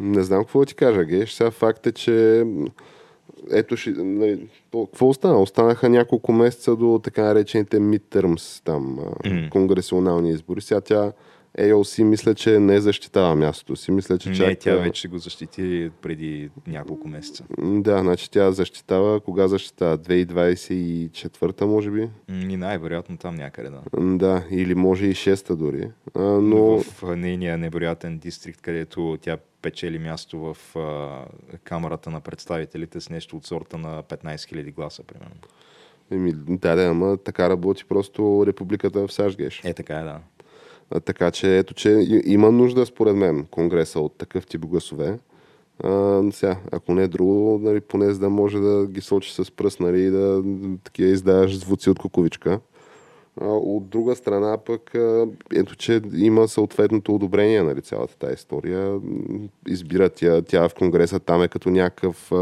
[0.00, 1.32] не знам какво да ти кажа, Геш.
[1.32, 2.44] Сега факт е, че
[3.52, 4.48] ето, ще, нали,
[4.84, 5.40] какво остана?
[5.40, 9.48] Останаха няколко месеца до така наречените midterms, там, Мгм.
[9.50, 10.60] конгресионални избори.
[10.60, 11.12] Сега тя
[11.58, 13.90] AOC мисля, че не защитава мястото си.
[13.90, 14.58] Мисля, че Не, чак...
[14.58, 17.44] тя вече го защити преди няколко месеца.
[17.58, 19.98] Да, значи тя защитава, кога защитава?
[19.98, 22.08] 2024 може би?
[22.28, 23.80] И най-вероятно там някъде, да.
[24.00, 25.90] Да, или може и 6-та дори.
[26.14, 26.78] А, Но...
[26.78, 31.24] В нейния невероятен дистрикт, където тя печели място в а,
[31.64, 35.36] камерата на представителите с нещо от сорта на 15 000 гласа, примерно.
[36.10, 39.60] еми, да, да, ама така работи просто републиката в САЩ, Геш.
[39.64, 40.20] Е, така е, да.
[41.04, 45.18] Така че ето, че има нужда, според мен, Конгреса от такъв тип гласове.
[45.84, 49.50] А, сега, ако не е друго, нали, поне за да може да ги сочи с
[49.50, 50.42] пръст нали, и да
[50.84, 52.60] такива издаваш звуци от куковичка.
[53.40, 54.94] А, от друга страна пък,
[55.54, 59.00] ето, че има съответното одобрение, нали, цялата тази история.
[59.68, 62.32] Избира тя, тя в Конгреса, там е като някакъв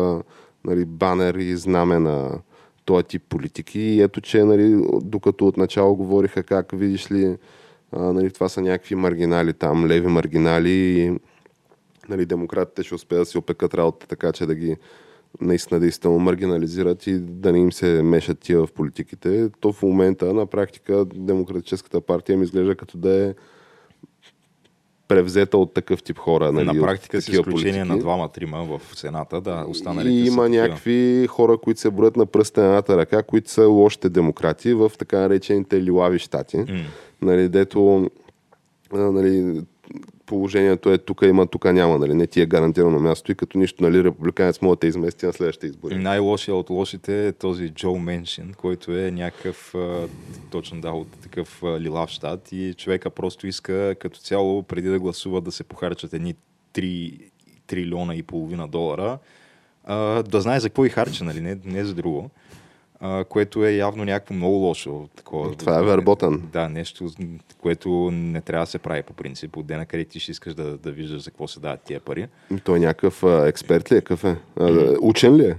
[0.65, 2.39] нали, банер и знаме на
[2.85, 3.81] този тип политики.
[3.81, 7.37] И ето, че нали, докато отначало говориха как, видиш ли,
[7.93, 11.19] а, нали, това са някакви маргинали там, леви маргинали и
[12.09, 14.77] нали, демократите ще успеят да си опекат работа така, че да ги
[15.41, 19.51] наистина действително маргинализират и да не им се мешат тия в политиките.
[19.61, 23.35] То в момента на практика Демократическата партия ми изглежда като да е
[25.09, 26.53] превзета от такъв тип хора.
[26.53, 27.89] Нали, на практика с изключение политики.
[27.89, 30.63] на двама-трима в Сената, да, останалите И са има такива.
[30.63, 34.93] някакви хора, които се броят на пръста на едната ръка, които са лошите демократи в
[34.99, 36.57] така наречените лилави щати.
[36.57, 36.65] М.
[37.23, 38.11] Нали, дето
[38.93, 39.63] нали,
[40.27, 41.99] положението е тук има, тук няма.
[41.99, 45.27] Нали, не ти е гарантирано място и като нищо, нали, републиканец може да те измести
[45.27, 45.99] на следващите избори.
[45.99, 49.75] Най-лошия от лошите е този Джо Меншин, който е някакъв,
[50.51, 55.41] точно да, от такъв лилав щат и човека просто иска като цяло, преди да гласува,
[55.41, 56.35] да се похарчат едни
[56.75, 57.19] 3
[57.67, 59.19] трилиона и половина долара,
[60.29, 62.31] да знае за какво и харча, нали, не, не за друго.
[63.01, 65.09] А, което е явно някакво много лошо.
[65.17, 66.43] Такова, Това е верботен.
[66.53, 67.11] Да, нещо,
[67.59, 69.57] което не трябва да се прави по принцип.
[69.57, 72.29] От дена къде ти ще искаш да, да виждаш за какво се дават тия пари.
[72.65, 74.01] Той е някакъв а, експерт ли е?
[74.01, 74.37] Какъв е?
[74.61, 75.57] А, учен ли е?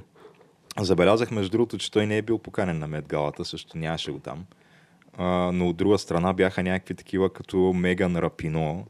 [0.80, 4.46] Забелязах, между другото, че той не е бил поканен на Медгалата, също нямаше го там.
[5.18, 8.86] А, но от друга страна бяха някакви такива като Меган Рапино.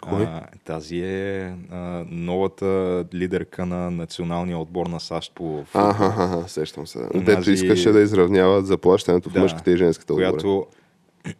[0.00, 0.22] Кой?
[0.22, 1.76] А, тази е а,
[2.08, 2.66] новата
[3.14, 6.98] лидерка на националния отбор на САЩ по Аха, аха, сещам се.
[6.98, 10.30] Онази- Дето искаше да изравнява заплащането в Да, мъжката и женската отбора.
[10.30, 10.66] която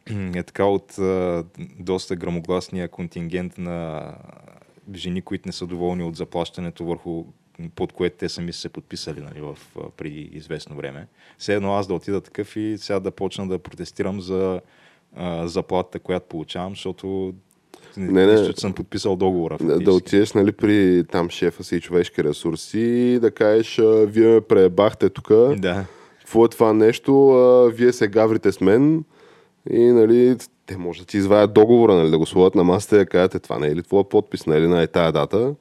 [0.35, 1.45] е така от а,
[1.79, 4.03] доста грамогласния контингент на
[4.95, 7.25] жени, които не са доволни от заплащането върху
[7.75, 9.59] под което те сами са се подписали нали, в,
[9.97, 11.07] преди известно време.
[11.39, 14.61] Все едно аз да отида такъв и сега да почна да протестирам за
[15.17, 17.35] а, заплатата, която получавам, защото
[17.97, 18.33] Не, не.
[18.33, 19.57] нищо, че съм подписал договора.
[19.61, 24.35] Да, да отидеш нали, при там шефа си и човешки ресурси и да кажеш, вие
[24.35, 25.85] ме пребахте тук, Да.
[26.19, 29.05] какво е това нещо, а, вие се гаврите с мен
[29.71, 32.99] и нали, те може да ти извадят договора, нали, да го сложат на масата и
[32.99, 35.55] да кажат, «Е, това не е ли твоя подпис, нали, на е тая дата.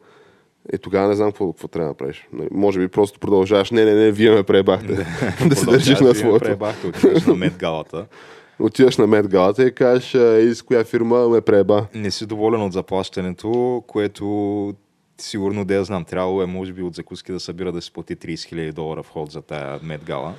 [0.73, 2.27] И тогава не знам какво, какво трябва да направиш.
[2.33, 4.93] Нали, може би просто продължаваш, не, не, не, вие ме пребахте.
[5.45, 6.45] да се държиш на Продължаваш, вие ме своето.
[6.45, 8.05] Пребахте, отиваш на Медгалата.
[8.59, 11.87] Отиваш на Мед Галата и кажеш, «А, ей, с коя фирма ме преба.
[11.93, 14.73] не си доволен от заплащането, което
[15.17, 16.05] сигурно да я знам.
[16.05, 19.31] Трябвало е, може би, от закуски да събира да си плати 30 000 долара вход
[19.31, 20.33] за тая медгала.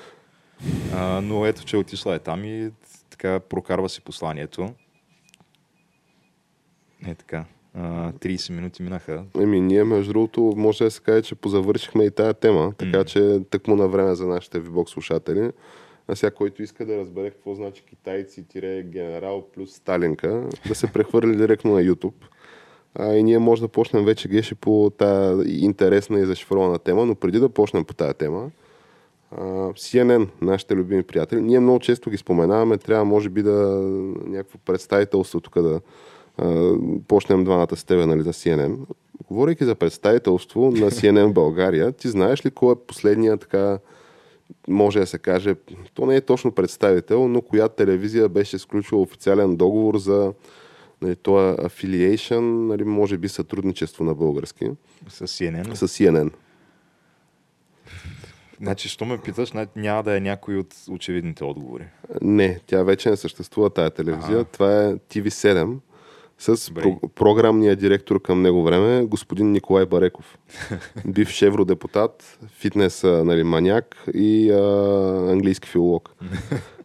[0.95, 2.71] А, но ето, че отишла е там и
[3.11, 4.69] така прокарва си посланието.
[7.07, 7.45] Е така.
[7.75, 9.25] А, 30 минути минаха.
[9.41, 13.05] Еми, ние, между другото, може да се каже, че позавършихме и тая тема, така М.
[13.05, 15.51] че тъкмо на време за нашите VBOX слушатели.
[16.09, 20.93] А сега, който иска да разбере какво значи китайци тире генерал плюс Сталинка, да се
[20.93, 22.25] прехвърли директно на YouTube.
[22.95, 27.15] А, и ние може да почнем вече геше по тази интересна и зашифрована тема, но
[27.15, 28.51] преди да почнем по тая тема,
[29.31, 33.53] а, CNN, нашите любими приятели, ние много често ги споменаваме, трябва може би да
[34.27, 35.81] някакво представителство тук да
[36.39, 36.75] а,
[37.09, 38.77] почнем двамата с тебе нали, за CNN.
[39.29, 43.79] Говорейки за представителство на CNN България, ти знаеш ли кой е последния така,
[44.69, 45.55] може да се каже,
[45.95, 50.33] то не е точно представител, но коя телевизия беше сключила официален договор за
[51.03, 54.71] нали, това affiliation, нали, може би сътрудничество на български,
[55.09, 55.75] С CNN.
[55.75, 56.31] с CNN.
[58.61, 61.85] Значи, що ме питаш, няма да е някой от очевидните отговори.
[62.23, 64.37] Не, тя вече не съществува тая телевизия.
[64.37, 64.45] Ага.
[64.45, 65.79] Това е TV7
[66.41, 66.83] с Добре.
[66.83, 70.39] про- програмния директор към него време, господин Николай Бареков.
[71.07, 74.57] Бивш евродепутат, фитнес нали, маняк и а,
[75.33, 76.15] английски филолог.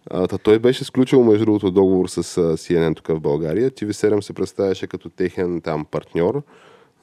[0.09, 2.23] А, та той беше сключил, между другото, договор с
[2.57, 3.71] CNN тук в България.
[3.71, 6.41] TV7 се представяше като техен там партньор.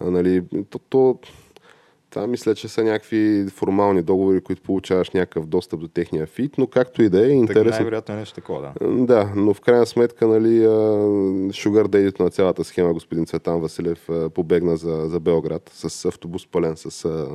[0.01, 1.19] А, нали, то, то,
[2.13, 6.67] това мисля, че са някакви формални договори, които получаваш някакъв достъп до техния фит, но
[6.67, 7.71] както и да е, Така интересно.
[7.71, 8.89] най-вероятно е нещо такова, да.
[9.07, 10.69] Да, но в крайна сметка, нали,
[11.53, 16.77] шугар дейдито на цялата схема, господин Цветан Василев побегна за, за Белград с автобус пълен
[16.77, 17.27] с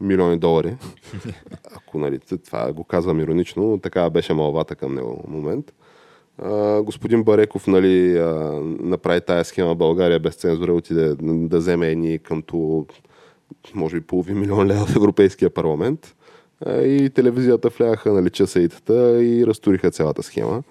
[0.00, 0.76] милиони долари.
[1.76, 5.72] Ако, нали, това го казвам иронично, но така беше малвата към него момент.
[6.38, 12.18] А, господин Бареков нали, а, направи тая схема България без цензура, отиде да вземе едни
[12.18, 12.86] къмто
[13.74, 16.16] може би половин милион лева в Европейския парламент.
[16.68, 20.62] И телевизията влягаха нали, часаитата и разтуриха цялата схема.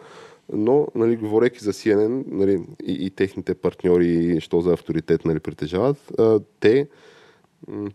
[0.53, 5.39] Но, нали, говорейки за CNN нали, и, и техните партньори, и що за авторитет нали,
[5.39, 6.87] притежават, а, те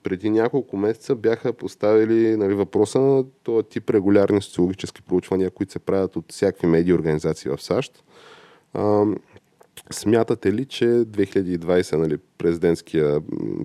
[0.03, 5.79] преди няколко месеца бяха поставили нали, въпроса на този тип регулярни социологически проучвания, които се
[5.79, 8.05] правят от всякакви медии организации в САЩ.
[9.93, 12.19] Смятате ли, че 2020 нали,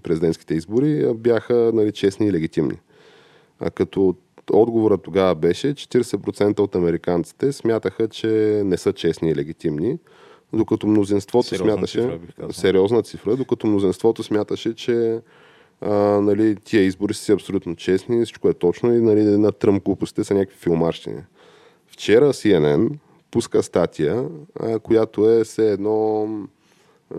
[0.04, 2.78] президентските избори бяха нали, честни и легитимни?
[3.60, 4.15] А като
[4.52, 8.28] отговорът тогава беше 40% от американците смятаха, че
[8.65, 10.00] не са честни и легитимни,
[10.54, 12.20] докато мнозинството Сериозна смяташе...
[12.28, 15.20] цифра, сериозна цифра, докато мнозинството смяташе, че
[15.82, 19.84] а, нали, тия избори са си абсолютно честни, всичко е точно и нали, на Тръмп
[19.84, 21.22] глупостите са някакви филмарщини.
[21.88, 22.89] Вчера CNN
[23.31, 26.27] пуска статия, а, която е все едно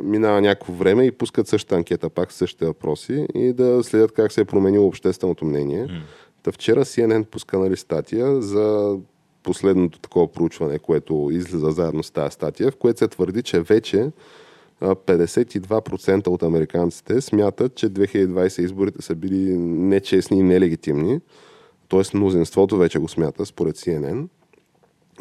[0.02, 4.40] минава някакво време и пускат същата анкета, пак същите въпроси и да следят как се
[4.40, 5.88] е променило общественото мнение.
[6.42, 8.96] Та вчера CNN пуска нали, статия за
[9.42, 14.10] последното такова проучване, което излиза заедно с тази статия, в което се твърди, че вече
[14.80, 21.20] а, 52% от американците смятат, че 2020 изборите са били нечестни и нелегитимни.
[21.88, 24.26] Тоест мнозинството вече го смята, според CNN.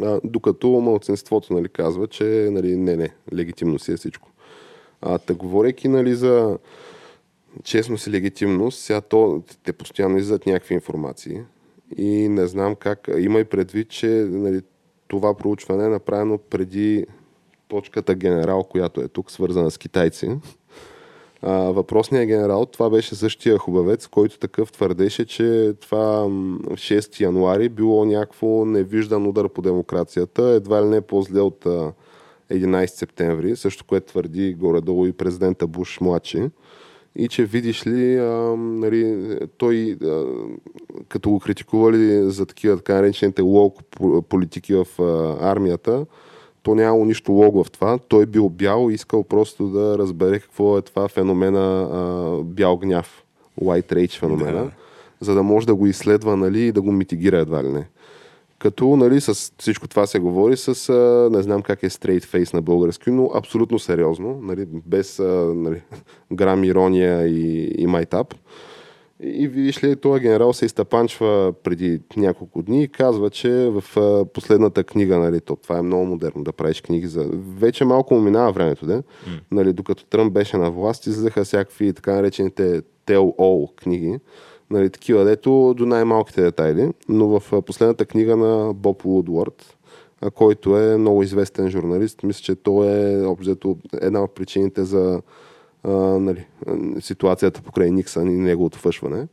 [0.04, 4.30] А, докато малцинството нали, казва, че нали, не, не, легитимно си е всичко.
[5.02, 6.58] А, та говорейки нали, за
[7.64, 11.42] честност и легитимност, сега то, те постоянно излизат някакви информации
[11.98, 14.62] и не знам как, има и предвид, че нали,
[15.08, 17.06] това проучване е направено преди
[17.68, 20.30] точката генерал, която е тук, свързана с китайци.
[21.44, 28.66] Въпросният генерал, това беше същия хубавец, който такъв твърдеше, че това 6 януари било някакво
[28.66, 31.66] невиждан удар по демокрацията, едва ли не по-зле от
[32.52, 36.50] 11 септември, също което твърди горе-долу и президента Буш младши.
[37.16, 40.24] И че видиш ли, а, нали, той, а,
[41.10, 43.80] като го критикували за такива така наречените лог
[44.30, 46.06] политики в а, армията,
[46.66, 47.98] то нямало нищо лого в това.
[47.98, 53.24] Той бил бял и искал просто да разбере какво е това феномена а, бял гняв.
[53.62, 54.64] White Rage феномена.
[54.64, 54.72] Да.
[55.20, 57.88] За да може да го изследва нали, и да го митигира едва ли не.
[58.60, 62.54] Като нали, с всичко това се говори с, а, не знам как е straight face
[62.54, 65.82] на български, но абсолютно сериозно, нали, без а, нали,
[66.34, 68.34] грам ирония и, и майтап.
[69.24, 73.84] И видиш ли, този генерал се изтъпанчва преди няколко дни и казва, че в
[74.34, 77.30] последната книга, нали, то, това е много модерно да правиш книги за...
[77.58, 78.98] Вече малко му минава времето, да?
[78.98, 79.04] Mm.
[79.52, 84.20] Нали, докато Тръмп беше на власт, излезаха всякакви така наречените tell-all книги,
[84.70, 86.92] нали, такива, дето до най-малките детайли.
[87.10, 89.78] Но в последната книга на Боб Лудворд,
[90.34, 95.22] който е много известен журналист, мисля, че той е обзето една от причините за
[95.88, 96.46] а, нали,
[97.00, 99.28] ситуацията покрай Никсън и неговото фъшване.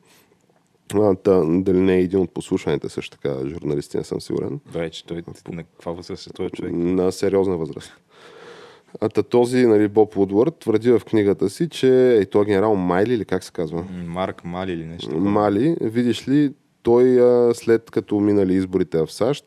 [0.94, 4.60] А, та, дали не е един от послушаните също така журналисти, не съм сигурен.
[4.72, 5.22] Да, че той
[5.52, 6.72] на каква възраст е този човек?
[6.72, 7.92] На сериозна възраст.
[9.00, 13.14] А та този нали, Боб Удвард твърди в книгата си, че е то генерал Майли
[13.14, 13.84] или как се казва?
[14.06, 15.18] Марк Мали или нещо.
[15.18, 17.18] Мали, видиш ли, той
[17.54, 19.44] след като минали изборите в САЩ,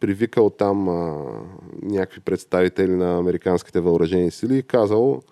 [0.00, 1.24] привикал там а,
[1.82, 5.22] някакви представители на американските въоръжени сили и казал,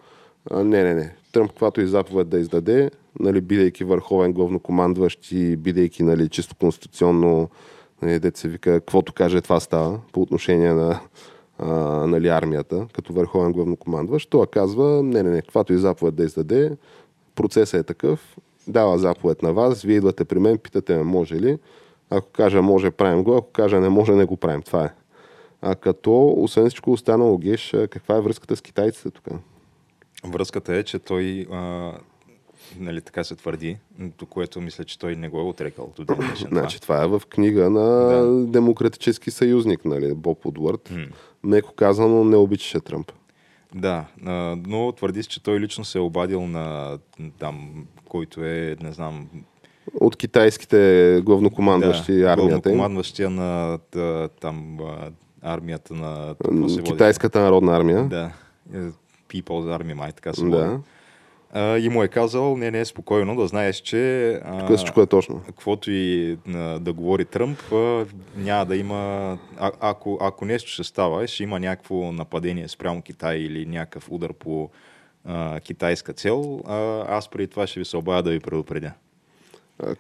[0.51, 1.14] а, не, не, не.
[1.32, 2.90] Тръмп, каквато и заповед да издаде,
[3.20, 7.49] нали, бидейки върховен главнокомандващ и бидейки нали, чисто конституционно,
[8.03, 11.01] нали, дете се вика, каквото каже, това става по отношение на
[11.59, 11.66] а,
[12.07, 14.30] нали, армията, като върховен главнокомандващ.
[14.30, 16.76] Това казва, не, не, не, каквато и заповед да издаде,
[17.34, 18.36] процесът е такъв,
[18.68, 21.59] дава заповед на вас, вие идвате при мен, питате ме, може ли?
[22.11, 24.62] Ако кажа може, правим го, ако кажа не може, не го правим.
[24.62, 24.90] Това е.
[25.62, 29.24] А като, освен всичко останало, Геш, каква е връзката с китайците тук?
[30.24, 31.92] Връзката е, че той а,
[32.78, 36.18] нали, така се твърди, до което мисля, че той не го е отрекал до ден
[36.48, 38.46] Значи това е в книга на да.
[38.46, 40.88] Демократически съюзник, нали, Боб Удвард.
[40.88, 41.08] Mm.
[41.44, 43.12] Меко казано не обичаше Тръмп.
[43.74, 44.04] Да,
[44.66, 46.98] но твърди, че той лично се е обадил на
[47.38, 49.28] там, който е, не знам...
[49.94, 53.78] От китайските главнокомандващи да, армията главнокомандващия на
[54.40, 54.78] там
[55.42, 56.34] армията на...
[56.84, 58.04] Китайската народна армия.
[58.04, 58.32] Да.
[59.33, 60.80] People's Army, май така се да.
[61.80, 63.97] И му е казал, не, не, е спокойно, да знаеш, че
[64.47, 65.43] uh, всичко е точно.
[65.47, 66.39] каквото и
[66.80, 67.59] да говори Тръмп,
[68.37, 73.37] няма да има, а, ако, ако нещо ще става, ще има някакво нападение спрямо Китай
[73.37, 74.70] или някакъв удар по
[75.28, 78.93] uh, китайска цел, uh, аз преди това ще ви се обая да ви предупредя.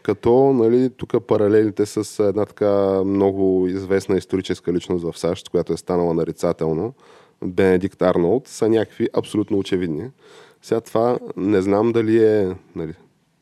[0.02, 5.76] Като, нали, тук паралелите с една така много известна историческа личност в САЩ, която е
[5.76, 6.94] станала нарицателно,
[7.42, 10.10] Бенедикт Арнолд, са някакви абсолютно очевидни.
[10.62, 12.94] Сега това не знам дали е нали,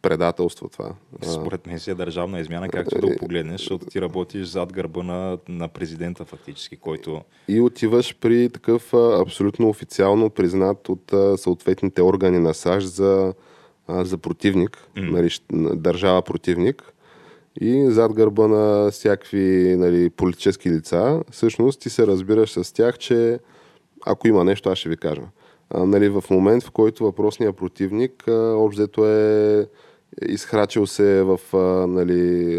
[0.02, 0.92] предателство това.
[1.22, 5.02] Според мен си е държавна измяна, както да го погледнеш, защото ти работиш зад гърба
[5.02, 7.20] на, на президента фактически, който...
[7.48, 13.34] И отиваш при такъв абсолютно официално признат от съответните органи на САЩ за,
[13.88, 15.10] за противник, mm.
[15.10, 15.30] нали,
[15.76, 16.92] държава противник.
[17.60, 23.38] И зад гърба на всякакви нали, политически лица, всъщност ти се разбираш с тях, че
[24.06, 25.22] ако има нещо, аз ще ви кажа.
[25.70, 29.66] А, нали, в момент, в който въпросният противник общо е
[30.28, 32.14] изхрачил се в а, нали,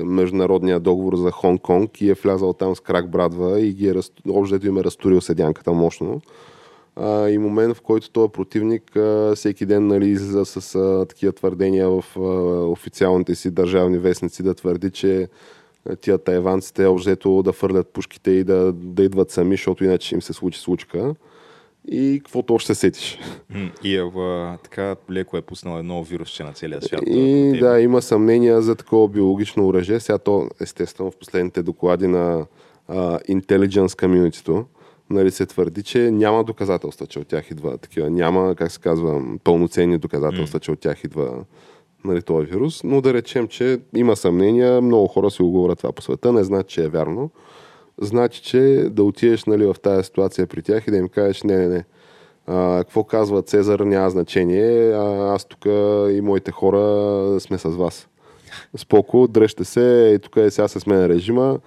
[0.06, 3.94] международния договор за Хонг-Конг и е влязал там с крак брадва и ги е,
[4.30, 6.22] общо им е разтурил седянката мощно.
[6.96, 11.34] А, и момент, в който този противник а, всеки ден нали, излиза с а, такива
[11.34, 12.20] твърдения в а,
[12.66, 15.28] официалните си държавни вестници да твърди, че
[16.02, 20.34] тия тайванците общо да фърлят пушките и да, да идват сами, защото иначе им се
[20.34, 21.16] случи случка
[21.88, 23.20] и каквото още сетиш.
[23.84, 24.12] И е,
[24.64, 27.02] така леко е пуснал едно вирусче на целия свят.
[27.08, 30.00] И да, има съмнения за такова биологично оръжие.
[30.00, 32.46] Сега то, естествено, в последните доклади на
[32.90, 34.66] uh, Intelligence Community
[35.10, 38.10] нали, се твърди, че няма доказателства, че от тях идва такива.
[38.10, 40.64] Няма, как се казва, пълноценни доказателства, mm.
[40.64, 41.46] че от тях идва
[42.06, 42.84] нали, този вирус.
[42.84, 46.44] Но да речем, че има съмнения, много хора си го говорят това по света, не
[46.44, 47.32] знаят, че е вярно
[48.02, 48.60] значи, че
[48.92, 51.86] да отидеш нали, в тази ситуация при тях и да им кажеш не, не, не.
[52.48, 54.92] А, какво казва Цезар, няма значение.
[54.92, 55.66] А, аз тук
[56.16, 58.08] и моите хора сме с вас.
[58.78, 61.60] Споко, дръжте се, и тук е сега с мен режима.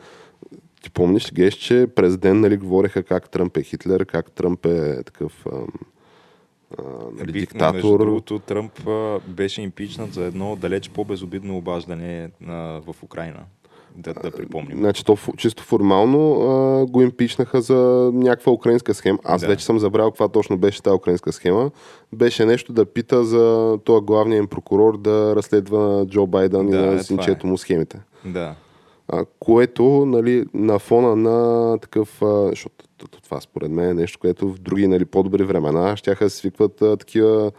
[0.82, 5.02] Ти помниш, геш, че през ден нали, говореха как Тръмп е Хитлер, как Тръмп е
[5.02, 5.68] такъв ам,
[7.18, 7.74] нали, диктатор.
[7.74, 8.72] Между другото, Тръмп
[9.28, 12.54] беше импичнат за едно далеч по-безобидно обаждане а,
[12.86, 13.40] в Украина.
[13.96, 14.78] Да, да припомним.
[14.78, 19.18] Значи то чисто формално а, го импичнаха за някаква украинска схема.
[19.24, 19.46] Аз Да.
[19.46, 21.70] вече съм забрал каква точно беше тази украинска схема.
[22.12, 26.78] Беше нещо да пита за това главния им прокурор да разследва Джо Байден Да, и
[26.78, 27.50] е, на това синчето е.
[27.50, 28.00] му схемите.
[28.24, 28.54] Да.
[29.08, 32.84] А, което нали, на фона на такъв, а, защото
[33.22, 36.96] това според мен е нещо, което в други нали, по-добри времена щяха да свикват а,
[36.96, 37.52] такива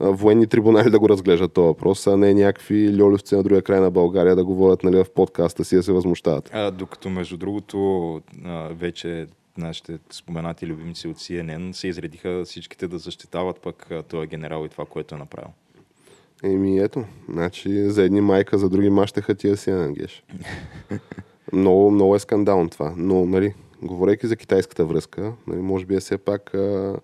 [0.00, 3.90] военни трибунали да го разглеждат този въпрос, а не някакви льолевци на другия край на
[3.90, 6.50] България да говорят нали, в подкаста си да се възмущават.
[6.52, 9.26] А, докато, между другото, а, вече
[9.58, 14.84] нашите споменати любимци от CNN се изредиха всичките да защитават пък този генерал и това,
[14.84, 15.50] което е направил.
[16.42, 20.24] Еми ето, значи за едни майка, за други мащеха тия си на геш.
[21.52, 22.94] много, много е скандално това.
[22.96, 26.96] Но, нали, говорейки за китайската връзка, нали, може би е все пак а,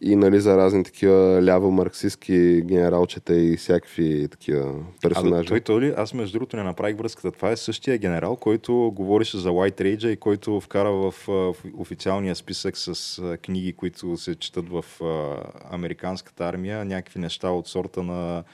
[0.00, 5.48] и нали, за разни такива ляво-марксистски генералчета и всякакви такива А, персонажи.
[5.48, 5.94] той, той ли?
[5.96, 7.32] Аз между другото не направих връзката.
[7.32, 11.54] Това е същия генерал, който говореше за White Rage и който вкара в, а, в
[11.76, 15.36] официалния списък с а, книги, които се четат в а,
[15.74, 18.44] американската армия, някакви неща от сорта на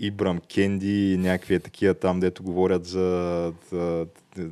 [0.00, 4.06] Ибрам Кенди и някакви такива там, дето говорят за, за,
[4.36, 4.50] за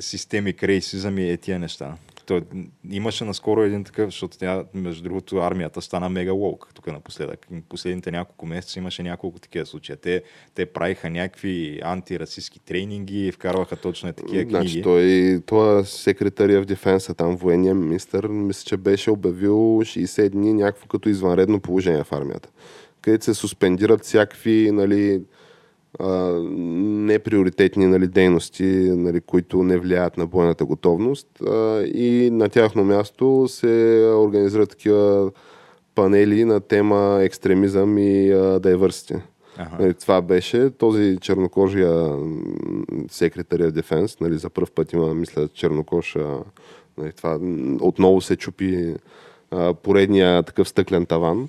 [0.00, 1.96] системик рейсизъм и е тия неща.
[2.26, 2.42] Той,
[2.90, 7.46] имаше наскоро един такъв, защото тя, между другото, армията стана мега лоук тук напоследък.
[7.68, 9.96] Последните няколко месеца имаше няколко такива случая.
[9.96, 10.22] Те,
[10.54, 14.82] те правиха някакви антирасистски тренинги и вкарваха точно такива Значи книги.
[14.82, 20.86] той, това секретария в дефенса, там военния министър, мисля, че беше обявил 60 дни някакво
[20.86, 22.48] като извънредно положение в армията.
[23.00, 25.22] Където се суспендират всякакви, нали,
[25.98, 26.40] а,
[27.06, 31.28] неприоритетни нали, дейности, нали, които не влияят на бойната готовност.
[31.46, 35.30] А, и на тяхно място се организират такива
[35.94, 39.20] панели на тема екстремизъм и diversity.
[39.58, 39.76] Ага.
[39.80, 42.16] Нали, това беше този чернокожия
[43.10, 46.16] секретария дефенс, нали, за първ път има, мисля, чернокож,
[46.98, 47.38] нали, това
[47.80, 48.94] отново се чупи
[49.50, 51.48] а, поредния такъв стъклен таван.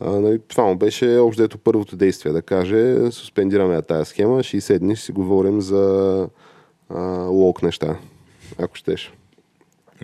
[0.00, 4.78] А, нали, това му беше общо дето първото действие, да каже, суспендираме тая схема, 60
[4.78, 6.28] дни ще си говорим за
[6.88, 7.98] а, лок неща,
[8.58, 9.12] ако щеш.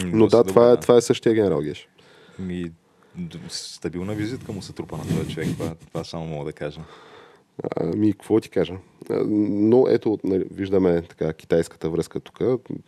[0.05, 1.89] Но да, това, е, това е същия генерал Геш.
[2.39, 2.71] Ми,
[3.49, 6.81] стабилна визитка му се трупа на този човек, това, това само мога да кажа.
[7.77, 8.75] Ами, какво ти кажа?
[9.29, 12.39] Но ето, нали, виждаме така китайската връзка тук.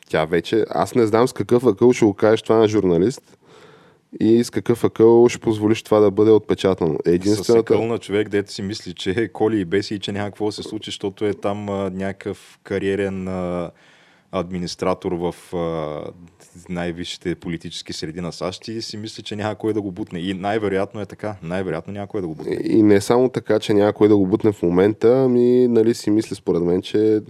[0.08, 3.35] Тя вече, аз не знам с какъв акъл ще го кажеш това на журналист
[4.20, 6.94] и с какъв акъл ще позволиш това да бъде отпечатано.
[6.94, 7.74] С Единствената...
[7.74, 10.46] акъл на човек, дето си мисли, че е коли и беси и че няма какво
[10.46, 13.70] да се случи, защото е там а, някакъв кариерен а,
[14.32, 16.00] администратор в а,
[16.68, 20.20] най-висшите политически среди на САЩ и си мисли, че няма кой да го бутне.
[20.20, 21.36] И най-вероятно е така.
[21.42, 22.58] Най-вероятно няма кой да го бутне.
[22.64, 26.34] И не само така, че някой да го бутне в момента, ами нали си мисли
[26.34, 27.20] според мен, че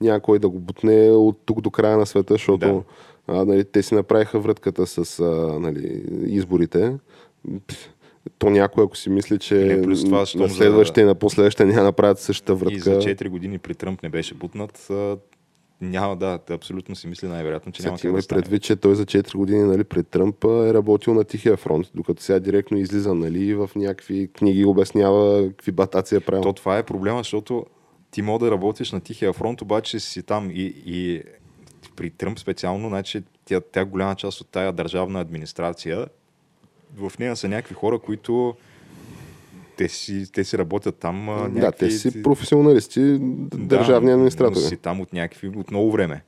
[0.00, 2.82] някой да го бутне от тук до края на света, защото Да.
[3.26, 6.96] А, нали, те си направиха вратката с а, нали, изборите.
[8.38, 11.78] То някой, ако си мисли, че Не, плюс това, на следващия и на последващия няма
[11.80, 12.80] да направят същата И вратка.
[12.80, 14.90] за 4 години при Тръмп не беше бутнат.
[15.80, 18.42] Няма, да, абсолютно си мисли най-вероятно, че няма как да и стане.
[18.42, 22.22] предвид, че той за 4 години нали, пред Тръмп е работил на Тихия фронт, докато
[22.22, 26.42] сега директно излиза нали, и в някакви книги обяснява какви батаци е правил.
[26.42, 27.66] То това е проблема, защото
[28.10, 31.22] ти мога да работиш на Тихия фронт, обаче си там и, и
[31.96, 36.06] при Тръмп специално, значи тя, тя голяма част от тая държавна администрация,
[36.96, 38.54] в нея са някакви хора, които
[39.76, 41.28] те си, те си работят там.
[41.28, 43.18] а, Да, някакви, те си професионалисти,
[43.54, 44.64] държавни но администратори.
[44.64, 46.22] си там от някакви, от много време.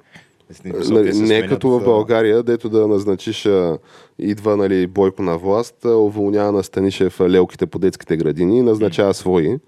[0.64, 3.78] Нали, не е като в България, дето да назначиш, а,
[4.18, 9.58] идва нали, Бойко на власт, уволнява на Станишев лелките по детските градини и назначава свои.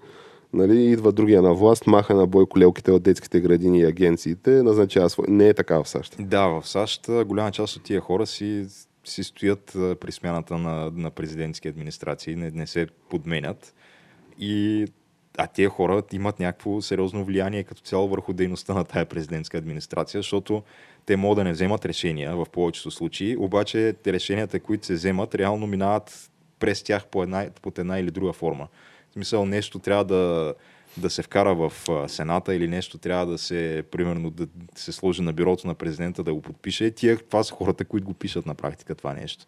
[0.53, 5.09] Нали, идва другия на власт, маха на Бойко лелките от детските градини и агенциите, назначава
[5.09, 5.25] свои.
[5.29, 6.15] Не е така в САЩ.
[6.19, 8.65] Да, в САЩ голяма част от тия хора си,
[9.05, 13.73] си стоят при смяната на, на президентски администрации, не, не се подменят.
[14.39, 14.85] И,
[15.37, 20.19] а тия хора имат някакво сериозно влияние като цяло върху дейността на тая президентска администрация,
[20.19, 20.63] защото
[21.05, 25.35] те могат да не вземат решения в повечето случаи, обаче те решенията, които се вземат,
[25.35, 26.29] реално минават
[26.59, 28.67] през тях по една, под една или друга форма.
[29.09, 30.53] В смисъл нещо трябва да,
[30.97, 31.71] да се вкара в
[32.07, 36.33] Сената или нещо трябва да се, примерно, да се сложи на бюрото на президента да
[36.33, 36.91] го подпише.
[36.91, 39.45] Тия, това са хората, които го пишат на практика това нещо.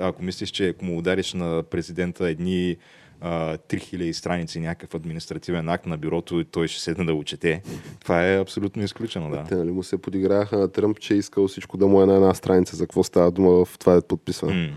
[0.00, 2.76] Ако мислиш, че ако му удариш на президента едни
[3.20, 7.62] а, 3000 страници някакъв административен акт на бюрото и той ще седне да го чете,
[8.00, 9.44] това е абсолютно изключено, да.
[9.44, 12.14] Те нали, му се подиграха на Тръмп, че е искал всичко да му е на
[12.14, 14.68] една страница, за какво става дума в това е подписване.
[14.68, 14.76] М.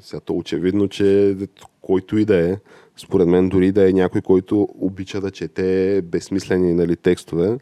[0.00, 1.36] Сега то очевидно, че
[1.80, 2.56] който и да е,
[3.00, 7.58] според мен дори да е някой, който обича да чете безсмислени нали, текстове,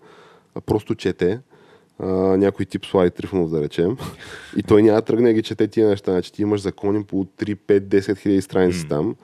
[0.54, 1.40] а просто чете,
[1.98, 3.96] а, някой тип Слави Трифонов, да речем,
[4.56, 6.12] и той няма да тръгне да ги чете тия неща.
[6.12, 8.88] Значи ти имаш закони по 3, 5, 10 хиляди страници mm.
[8.88, 9.16] там,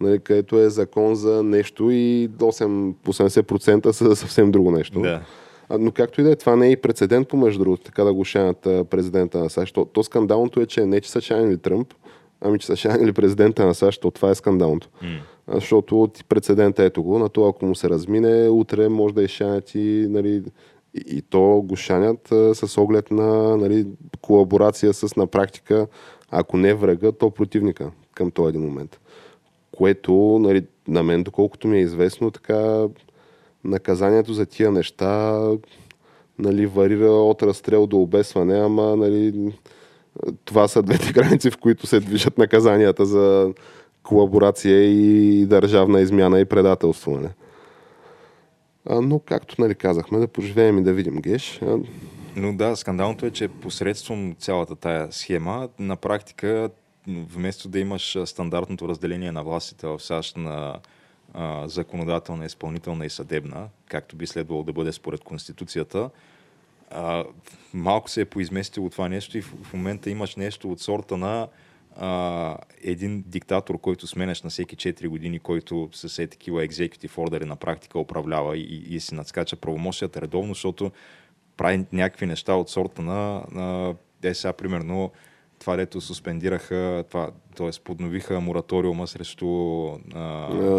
[0.00, 5.00] нали, където е закон за нещо и 8, 80% са за съвсем друго нещо.
[5.00, 5.20] Да.
[5.78, 8.24] Но както и да е, това не е и прецедент, помежду другото, така да го
[8.24, 8.58] шанят
[8.90, 9.74] президента на САЩ.
[9.74, 11.94] То, то скандалното е, че не че са шанили Тръмп,
[12.44, 14.88] ами че са шанили президента на САЩ, то това е скандалното.
[15.02, 15.20] Mm.
[15.48, 20.06] Защото прецедента ето го, на това ако му се размине, утре може да изшанят и,
[20.10, 20.42] нали,
[20.94, 23.86] и, и то го шанят а, с оглед на нали,
[24.20, 25.86] колаборация с на практика,
[26.30, 29.00] ако не врага, то противника към този един момент.
[29.72, 32.86] Което нали, на мен, доколкото ми е известно, така
[33.64, 35.42] наказанието за тия неща
[36.38, 39.52] нали, варира от разстрел до обесване, ама нали,
[40.44, 43.52] това са двете граници, в които се движат наказанията за
[44.02, 47.10] колаборация и държавна измяна и предателство.
[47.10, 47.28] Нали.
[48.90, 51.62] А, но както нали, казахме, да поживеем и да видим Геш.
[51.62, 51.78] А...
[52.36, 56.70] Но да, скандалното е, че посредством цялата тая схема, на практика,
[57.08, 60.80] вместо да имаш стандартното разделение на властите в САЩ на
[61.34, 66.10] а, законодателна, изпълнителна и съдебна, както би следвало да бъде според Конституцията,
[66.94, 67.24] а,
[67.74, 71.48] малко се е поизместило това нещо и в, в момента имаш нещо от сорта на
[71.96, 77.44] а, един диктатор, който сменяш на всеки 4 години, който с е такива executive ордери
[77.44, 80.92] на практика управлява и, и си надскача правомощията редовно, защото
[81.56, 85.12] прави някакви неща от сорта на, на е сега примерно
[85.62, 87.70] това, дето суспендираха, това, т.е.
[87.84, 89.46] подновиха мораториума срещу...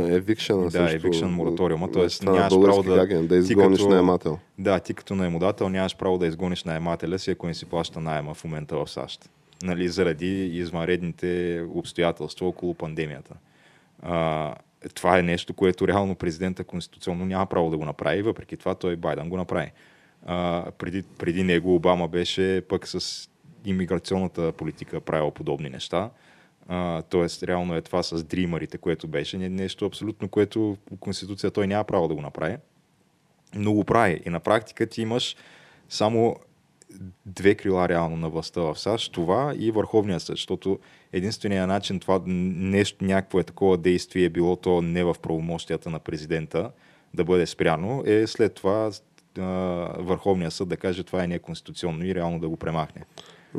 [0.09, 0.67] Евикшън.
[0.67, 2.25] Да, евикшън мораториума, т.е.
[2.25, 2.95] нямаш право да...
[2.95, 4.39] Гаген, да изгониш като, наемател.
[4.59, 8.33] Да, ти като наемодател нямаш право да изгониш наемателя си, ако не си плаща найема
[8.33, 9.29] в момента в САЩ.
[9.63, 13.35] Нали, заради извънредните обстоятелства около пандемията.
[14.01, 14.55] А,
[14.93, 18.95] това е нещо, което реално президента конституционно няма право да го направи, въпреки това той
[18.95, 19.71] Байден го направи.
[20.25, 23.29] А, преди, преди него Обама беше пък с
[23.65, 26.09] иммиграционната политика правила подобни неща.
[26.67, 31.83] А, тоест, реално е това с дримарите, което беше нещо абсолютно, което Конституция той няма
[31.83, 32.57] право да го направи.
[33.55, 34.21] Но го прави.
[34.25, 35.35] И на практика ти имаш
[35.89, 36.35] само
[37.25, 40.79] две крила реално на властта в САЩ, това и Върховния съд, защото
[41.13, 46.71] единственият начин това нещо, някакво е такова действие, било то не в правомощията на президента
[47.13, 48.91] да бъде спряно, е след това
[49.97, 53.01] Върховния съд да каже това е неконституционно и реално да го премахне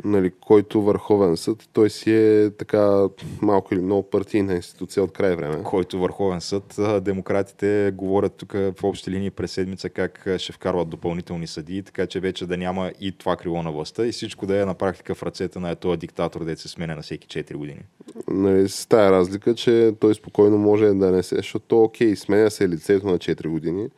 [0.03, 3.07] нали, който върховен съд, той си е така
[3.41, 5.63] малко или много партийна институция от край време.
[5.63, 11.47] Който върховен съд, демократите говорят тук в общи линии през седмица как ще вкарват допълнителни
[11.47, 14.65] съдии, така че вече да няма и това крило на властта и всичко да е
[14.65, 17.81] на практика в ръцете на този диктатор, да се сменя на всеки 4 години.
[18.27, 22.69] Нали, с тая разлика, че той спокойно може да не се, защото окей, сменя се
[22.69, 23.89] лицето на 4 години,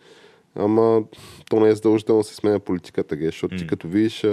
[0.56, 1.04] ама
[1.50, 3.58] то не е задължително да се сменя политиката, защото mm.
[3.58, 4.26] ти като видиш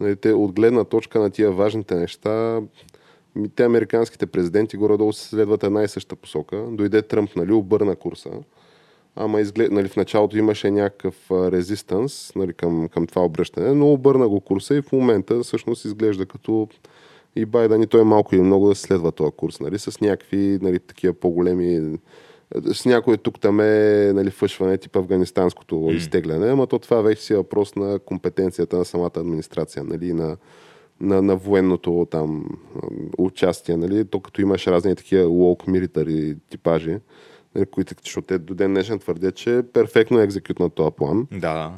[0.00, 2.60] Нали, те, от гледна точка на тия важните неща,
[3.54, 6.64] те американските президенти горе-долу се следват една и съща посока.
[6.70, 8.30] Дойде Тръмп, нали, обърна курса.
[9.16, 14.28] Ама изглед, нали, в началото имаше някакъв резистанс нали, към, към това обръщане, но обърна
[14.28, 16.68] го курса и в момента всъщност изглежда като
[17.36, 20.78] и Байден и той малко или много да следва този курс, нали, с някакви нали,
[20.78, 21.98] такива по-големи
[22.72, 25.92] с някой тук там е нали, фъшване, тип афганистанското mm.
[25.92, 30.36] изтегляне, ама то това вече си е въпрос на компетенцията на самата администрация, нали, на,
[31.00, 32.44] на, на военното там
[33.18, 36.98] участие, нали, то като имаш разни такива woke military типажи,
[37.54, 40.28] нали, които, защото те до ден днешен твърдят, че е перфектно е
[40.60, 41.26] на този план.
[41.32, 41.72] Да, да.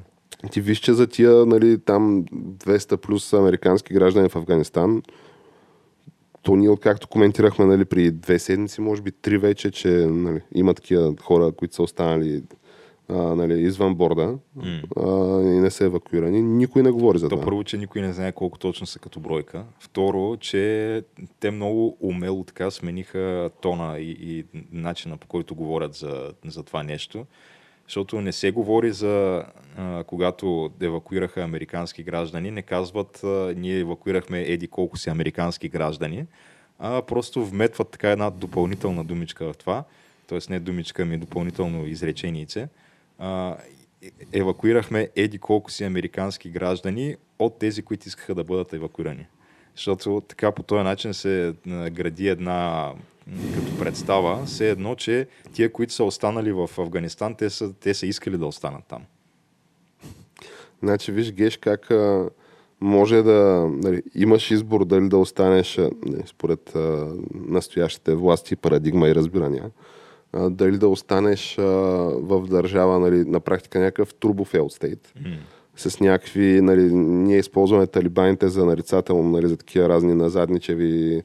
[0.51, 5.03] Ти виж, че за тия нали, там 200 плюс американски граждани в Афганистан,
[6.43, 10.74] то ние, откакто коментирахме нали, при две седмици, може би три вече, че нали, има
[10.74, 12.43] такива хора, които са останали
[13.09, 14.82] а, нали, извън борда mm.
[14.97, 16.43] а, и не са евакуирани.
[16.43, 17.45] Никой не говори за То това.
[17.45, 19.64] Първо, че никой не знае колко точно са като бройка.
[19.80, 21.03] Второ, че
[21.41, 26.82] те много умело така смениха тона и, и начина по който говорят за, за това
[26.82, 27.26] нещо.
[27.89, 29.45] Защото не се говори за
[30.07, 33.20] когато евакуираха американски граждани, не казват
[33.57, 36.26] ние евакуирахме еди колко си американски граждани,
[36.78, 39.84] а просто вметват така една допълнителна думичка в това,
[40.26, 40.39] т.е.
[40.51, 42.68] не думичка, ми допълнително изреченице.
[44.32, 49.26] Евакуирахме еди колко си американски граждани от тези, които искаха да бъдат евакуирани.
[49.76, 52.93] Защото така по този начин се гради една
[53.55, 58.07] като представа, все едно, че тия, които са останали в Афганистан, те са, те са
[58.07, 59.03] искали да останат там.
[60.83, 62.31] Значи, виж, Геш, как а,
[62.81, 69.14] може да нали, имаш избор дали да останеш нали, според а, настоящите власти, парадигма и
[69.14, 69.70] разбирания,
[70.33, 71.62] а, дали да останеш а,
[72.22, 75.12] в държава нали, на практика някакъв турбо failed стейт.
[75.22, 75.39] Mm
[75.79, 81.22] с някакви, нали, ние използваме талибаните за нарицателно, нали, за такива разни назадничеви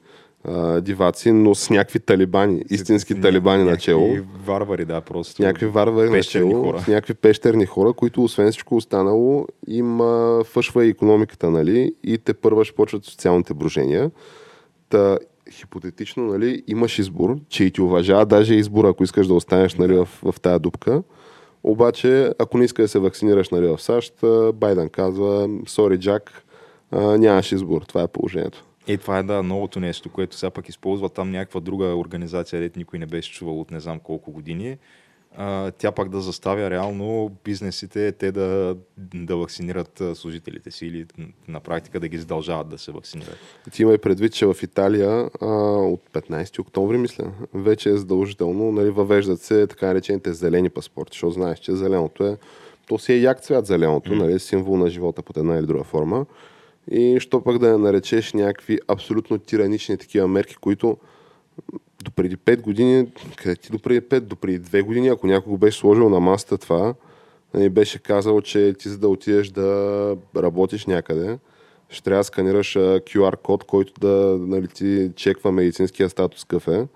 [0.47, 4.07] а, диваци, но с някакви талибани, истински талибани начало.
[4.07, 5.41] Някакви варвари, да, просто.
[5.41, 6.77] Някакви варвари начало, хора.
[6.87, 12.33] някакви пещерни хора, които освен всичко останало им а, фъшва и економиката, нали, и те
[12.33, 14.11] първа ще почват социалните брожения.
[14.89, 15.17] Та,
[15.51, 19.93] хипотетично, нали, имаш избор, че и ти уважава даже избора, ако искаш да останеш нали,
[19.93, 21.03] в, в тая дупка.
[21.63, 24.13] Обаче, ако не искаш да се вакцинираш нали, в САЩ,
[24.53, 26.43] Байден казва, сори, Джак,
[26.91, 27.81] нямаш избор.
[27.81, 28.63] Това е положението.
[28.87, 32.79] Е, това е да, новото нещо, което сега пък използва там някаква друга организация, дето
[32.79, 34.77] никой не беше чувал от не знам колко години.
[35.37, 41.05] А, тя пак да заставя реално бизнесите те да, да вакцинират служителите си или
[41.47, 43.37] на практика да ги задължават да се вакцинират.
[43.71, 45.45] Ти има и предвид, че в Италия а,
[45.77, 51.33] от 15 октомври, мисля, вече е задължително, нали, въвеждат се така наречените зелени паспорти, защото
[51.33, 52.37] знаеш, че зеленото е,
[52.87, 54.15] то си е як цвят зеленото, mm.
[54.15, 56.25] нали, символ на живота под една или друга форма.
[56.91, 60.97] И що пък да наречеш някакви абсолютно тиранични такива мерки, които
[62.03, 65.51] до преди 5 години, къде ти до преди 5, до преди 2 години, ако някой
[65.51, 66.93] го беше сложил на масата това,
[67.53, 71.37] нали, беше казал, че ти за да отидеш да работиш някъде,
[71.89, 76.87] ще трябва да сканираш QR код, който да нали, ти чеква медицинския статус кафе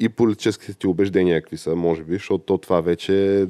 [0.00, 3.46] и политическите ти убеждения какви са, може би, защото това вече е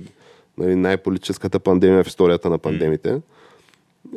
[0.58, 3.08] нали, най-политическата пандемия в историята на пандемите.
[3.08, 3.20] Mm.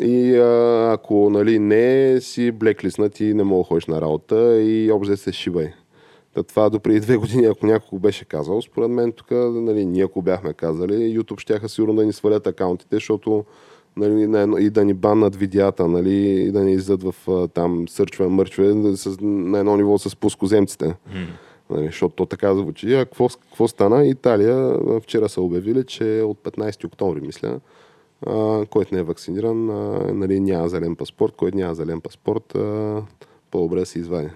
[0.01, 4.91] И а, ако нали, не си блеклиснат и не мога да ходиш на работа и
[4.91, 5.73] обзе се шибай.
[6.33, 10.03] Та това до преди две години, ако някой беше казал, според мен тук, нали, ние
[10.03, 13.45] ако бяхме казали, YouTube щяха сигурно да ни свалят акаунтите, защото
[13.97, 14.21] нали,
[14.65, 19.17] и да ни баннат видеята, нали, и да ни издадат в там сърчве, мърчве с,
[19.21, 20.85] на едно ниво с пускоземците.
[20.85, 20.95] Mm.
[21.69, 22.93] Нали, защото то така звучи.
[22.93, 24.05] А какво, какво стана?
[24.05, 27.59] Италия вчера са обявили, че от 15 октомври, мисля,
[28.27, 33.01] а, който не е вакциниран, а, нали, няма зелен паспорт, който няма зелен паспорт, а,
[33.51, 34.29] по-добре да се извади.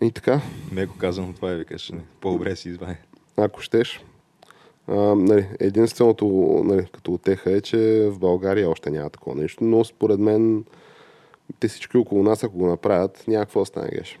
[0.00, 0.40] И така.
[0.72, 2.00] Меко казвам, това е, викаш, не.
[2.20, 2.96] по-добре си извади.
[3.36, 4.04] Ако щеш.
[4.86, 6.26] А, нали, единственото,
[6.64, 10.64] нали, като отеха е, че в България още няма такова нещо, но според мен
[11.60, 14.18] те всички около нас, ако го направят, няма какво да стане геш.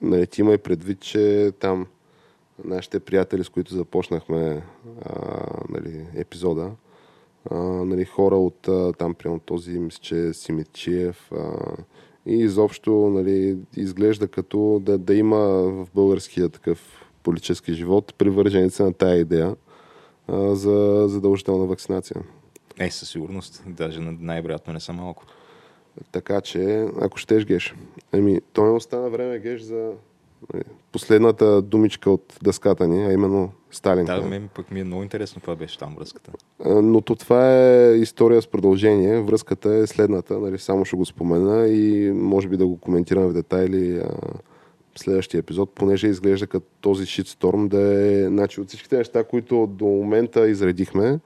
[0.00, 1.86] Нали, ти има и предвид, че там
[2.64, 4.62] нашите приятели, с които започнахме
[5.04, 5.25] а,
[5.68, 6.70] нали, епизода,
[7.50, 11.76] а, нали, хора от а, там, примерно този, мисля, че Симитчиев а,
[12.26, 18.92] и изобщо нали, изглежда като да, да има в българския такъв политически живот привърженици на
[18.92, 19.56] тая идея
[20.28, 22.22] а, за задължителна вакцинация.
[22.78, 23.62] Е, със сигурност.
[23.66, 25.24] Даже най-вероятно не са малко.
[26.12, 27.74] Така че, ако щеш геш.
[28.12, 29.92] Еми, то не остана време геш за
[30.92, 34.04] последната думичка от дъската ни, а именно Сталин.
[34.04, 36.32] Да, мен пък ми е много интересно това беше там връзката.
[36.66, 39.20] Но то това е история с продължение.
[39.20, 43.32] Връзката е следната, нали, само ще го спомена и може би да го коментираме в
[43.32, 44.08] детайли а,
[44.94, 48.26] в следващия епизод, понеже изглежда като този шитсторм да е...
[48.26, 51.18] Значи от всичките неща, които до момента изредихме,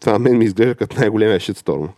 [0.00, 1.88] това мен ми изглежда като най-големия шитсторм.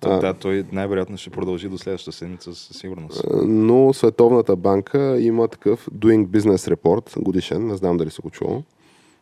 [0.00, 3.24] Да, той най-вероятно ще продължи до следващата седмица със сигурност.
[3.44, 8.62] Но Световната банка има такъв Doing Business Report годишен, не знам дали се го чувал.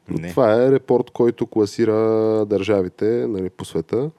[0.09, 0.31] Не.
[0.31, 1.97] Това е репорт, който класира
[2.47, 4.11] държавите нали, по света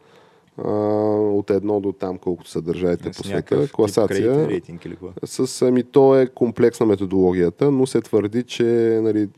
[0.66, 0.72] а,
[1.16, 3.68] от едно до там, колкото са държавите по света.
[3.72, 4.47] Класация.
[4.47, 9.30] Рейтинг или с, ами, то е комплексна методологията, но се твърди, че нали,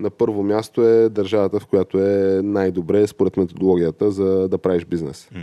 [0.00, 5.28] на първо място е държавата, в която е най-добре според методологията за да правиш бизнес.
[5.34, 5.38] Mm.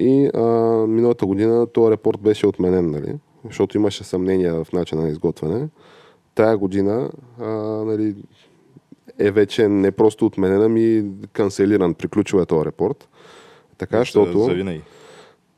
[0.00, 0.40] И а,
[0.86, 3.14] миналата година този репорт беше отменен, нали?
[3.44, 5.68] защото имаше съмнения в начина на изготвяне.
[6.34, 7.48] Тая година а,
[7.84, 8.14] нали,
[9.18, 13.08] е вече не просто отменен, ами канцелиран, приключил е този репорт.
[13.78, 14.38] Така, защото...
[14.38, 14.82] За винаги.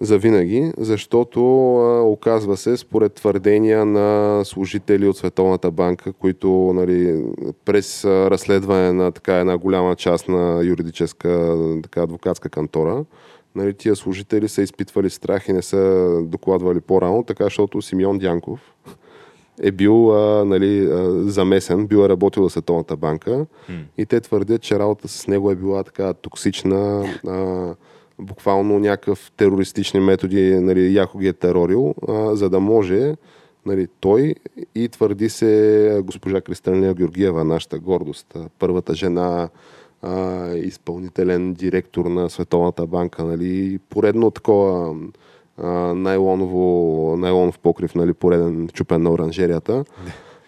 [0.00, 1.40] За винаги, защото
[1.76, 7.24] а, оказва се, според твърдения на служители от Световната банка, които нали,
[7.64, 13.04] през разследване на така една голяма част на юридическа така, адвокатска кантора,
[13.58, 18.60] нали, тия служители са изпитвали страх и не са докладвали по-рано, така защото Симеон Дянков
[19.62, 23.82] е бил а, нали, а, замесен, бил е работил за Световната банка mm.
[23.98, 27.74] и те твърдят, че работа с него е била така токсична, а,
[28.18, 33.14] буквално някакъв терористични методи, нали, яко ги е терорил, а, за да може
[33.66, 34.34] нали, той
[34.74, 39.48] и твърди се госпожа Кристалина Георгиева, нашата гордост, първата жена
[40.02, 44.96] а, изпълнителен директор на Световната банка, нали, поредно такова
[45.58, 49.84] а, найлоново, найлонов покрив, нали, пореден чупен на оранжерията,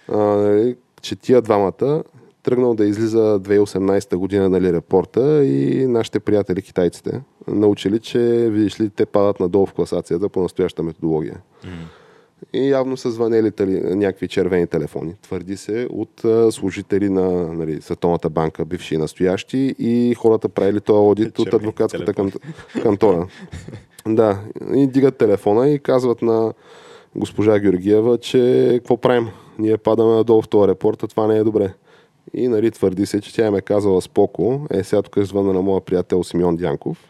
[0.08, 2.02] а, че тия двамата
[2.42, 8.18] тръгнал да излиза 2018 година нали, репорта и нашите приятели китайците научили, че
[8.50, 11.40] видиш ли, те падат надолу в класацията по настояща методология.
[11.64, 11.68] Mm.
[12.52, 15.14] И явно са звънели тали, някакви червени телефони.
[15.22, 20.80] Твърди се от а, служители на нали, Световната банка, бивши и настоящи, и хората правили
[20.80, 22.32] този аудит от адвокатската кан,
[22.82, 23.26] кантора.
[24.06, 24.40] да,
[24.74, 26.52] и дигат телефона и казват на
[27.16, 29.28] госпожа Георгиева, че какво правим?
[29.58, 31.74] Ние падаме надолу в този репорт, а това не е добре.
[32.34, 34.66] И нали, твърди се, че тя им е казала споко.
[34.70, 37.09] Е, сега тук е звъна на моя приятел Симеон Дянков.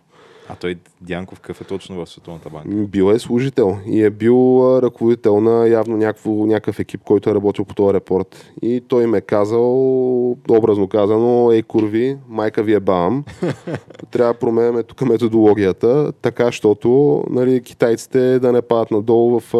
[0.52, 2.68] А той Дянков какъв е точно в Световната банка?
[2.68, 7.64] Бил е служител и е бил ръководител на явно някакво, някакъв екип, който е работил
[7.64, 8.52] по този репорт.
[8.62, 13.24] И той им е казал, образно казано, ей курви, майка ви е бам.
[14.10, 19.54] Трябва да променяме тук методологията, така, защото нали, китайците да не падат надолу в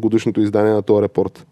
[0.00, 1.46] годишното издание на този репорт.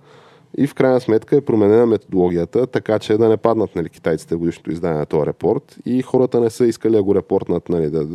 [0.56, 4.72] И в крайна сметка е променена методологията, така че да не паднат нали, китайците годишното
[4.72, 8.06] издание на този репорт и хората не са искали да го репортнат, нали, да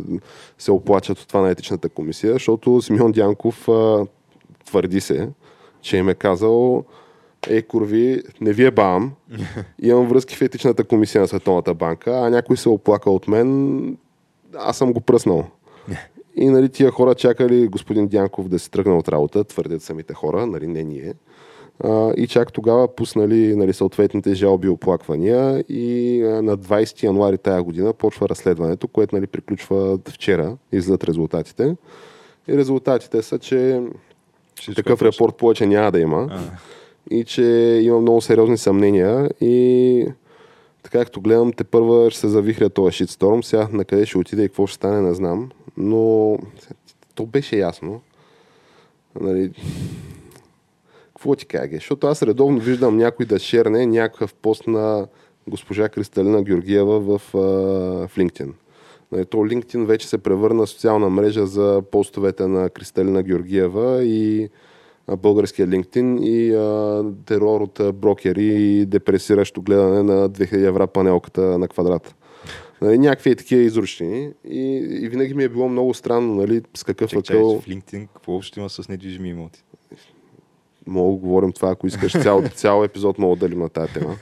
[0.58, 4.06] се оплачат от това на етичната комисия, защото Симеон Дянков а,
[4.64, 5.28] твърди се,
[5.80, 6.84] че им е казал
[7.48, 9.12] Ей, курви, не ви е бам,
[9.82, 13.96] имам връзки в етичната комисия на Световната банка, а някой се оплака от мен,
[14.56, 15.44] аз съм го пръснал.
[16.36, 20.46] И нали, тия хора чакали господин Дянков да се тръгне от работа, твърдят самите хора,
[20.46, 21.14] нали, не ние.
[21.84, 27.38] А, и чак тогава пуснали нали, съответните жалби и оплаквания и а, на 20 януари
[27.38, 31.76] тая година почва разследването, което нали, приключва вчера, излизат резултатите.
[32.48, 33.82] И резултатите са, че
[34.60, 36.40] Всичко такъв е репорт повече няма да има а.
[37.10, 37.42] и че
[37.82, 40.06] има много сериозни съмнения и
[40.82, 43.42] така както гледам, те първа ще се завихря този шитсторм.
[43.42, 45.50] Сега на къде ще отиде и какво ще стане, не знам.
[45.76, 46.38] Но
[47.14, 48.00] то беше ясно.
[49.20, 49.50] Нали,
[51.18, 51.70] какво ти кажа?
[51.72, 55.06] Защото аз редовно виждам някой да шерне някакъв пост на
[55.48, 57.38] госпожа Кристалина Георгиева в, а,
[58.08, 58.52] в LinkedIn.
[59.12, 64.48] Нали, то LinkedIn вече се превърна социална мрежа за постовете на Кристалина Георгиева и
[65.16, 71.68] българския LinkedIn и а, терор от брокери и депресиращо гледане на 2000 евро панелката на
[71.68, 72.14] квадрат.
[72.82, 74.30] Нали, някакви такива изручни.
[74.44, 77.60] И, и винаги ми е било много странно, нали, с какъв Чек, акъл...
[77.60, 79.64] в LinkedIn какво общо има с недвижими имоти?
[80.88, 84.16] Мога да говорим това, ако искаш цял, цял епизод, мога да на тази тема.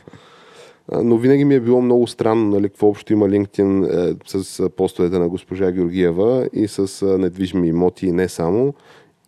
[1.03, 5.19] Но винаги ми е било много странно, нали, какво общо има LinkedIn е, с постовете
[5.19, 8.75] на госпожа Георгиева и с е, недвижими имоти и не само.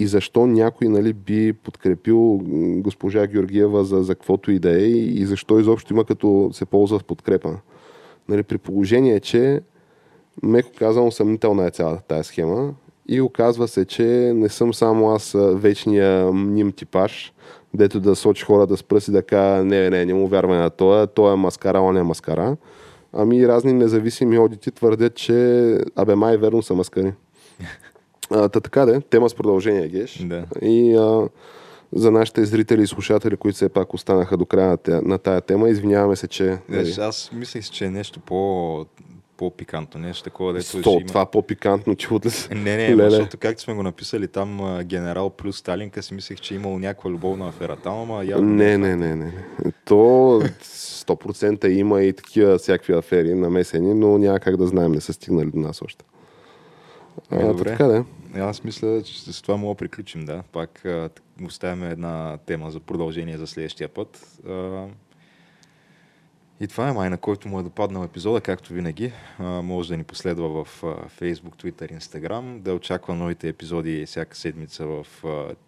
[0.01, 2.41] И защо някой нали, би подкрепил
[2.77, 6.99] госпожа Георгиева за, за каквото и да е и защо изобщо има като се ползва
[6.99, 7.57] в подкрепа.
[8.29, 9.61] Нали, при положение, че
[10.43, 12.75] меко казано съмнителна е цялата тази схема
[13.09, 14.05] и оказва се, че
[14.35, 17.33] не съм само аз вечния мним типаж,
[17.75, 21.07] дето да сочи хората с пръси да кажа, не, не, не му вярваме на това,
[21.07, 22.57] той е маскара, он е маскара.
[23.13, 27.13] Ами разни независими одити твърдят, че абе май верно са маскари.
[28.31, 30.25] А, та така де, тема с продължение, Геш.
[30.25, 30.45] Да.
[30.63, 31.29] И а,
[31.93, 36.17] за нашите зрители и слушатели, които все пак останаха до края на, тая тема, извиняваме
[36.17, 36.59] се, че...
[36.69, 36.95] Нали...
[36.99, 38.85] Аз мислех, че е нещо по
[39.39, 41.07] по-пикантно, нещо такова, дето Сто, има...
[41.07, 43.11] това по-пикантно, че от Не, не, Леле.
[43.11, 47.11] защото както сме го написали там, генерал плюс Сталинка, си мислех, че е имало някаква
[47.11, 48.55] любовна афера там, ама явно...
[48.55, 49.33] Не, не, не, не.
[49.85, 49.95] То
[50.63, 55.51] 100% има и такива всякакви афери намесени, но няма как да знаем, не са стигнали
[55.51, 56.05] до нас още.
[57.31, 57.71] А, добре.
[57.71, 58.05] Така, да.
[58.35, 60.43] Аз мисля, че с това мога да приключим, да.
[60.53, 60.85] Пак
[61.45, 64.41] оставяме една тема за продължение за следващия път.
[66.61, 69.13] И това е май, на който му е допаднал епизода, както винаги.
[69.39, 70.83] Може да ни последва в
[71.21, 75.07] Facebook, Twitter, Instagram, да очаква новите епизоди всяка седмица в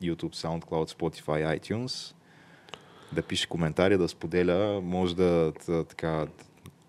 [0.02, 2.14] YouTube, SoundCloud, Spotify, iTunes,
[3.12, 5.52] да пише коментари, да споделя, може да
[5.88, 6.26] така,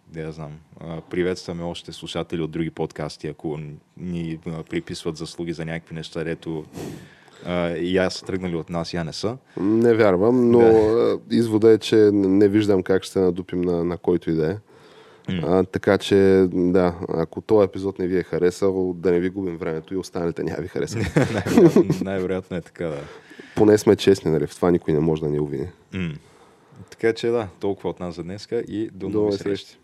[0.08, 0.60] да я знам,
[1.10, 3.60] приветстваме още слушатели от други подкасти, ако
[3.98, 4.40] ни
[4.70, 6.66] приписват заслуги за някакви неща, дето
[7.80, 9.38] и аз са тръгнали от нас, я не са.
[9.58, 11.20] Не вярвам, но да.
[11.32, 14.58] извода е, че не виждам как ще се надупим на, на който и да е.
[15.30, 15.44] Mm.
[15.48, 19.58] А, така че, да, ако този епизод не ви е харесал, да не ви губим
[19.58, 21.04] времето и останалите няма ви харесат.
[22.02, 23.02] Най-вероятно е така, да.
[23.56, 24.48] Поне сме честни, нали?
[24.48, 25.68] В това никой не може да ни увини.
[25.94, 26.18] Mm.
[26.90, 29.78] Така че да, толкова от нас за днеска и до, до нови срещи.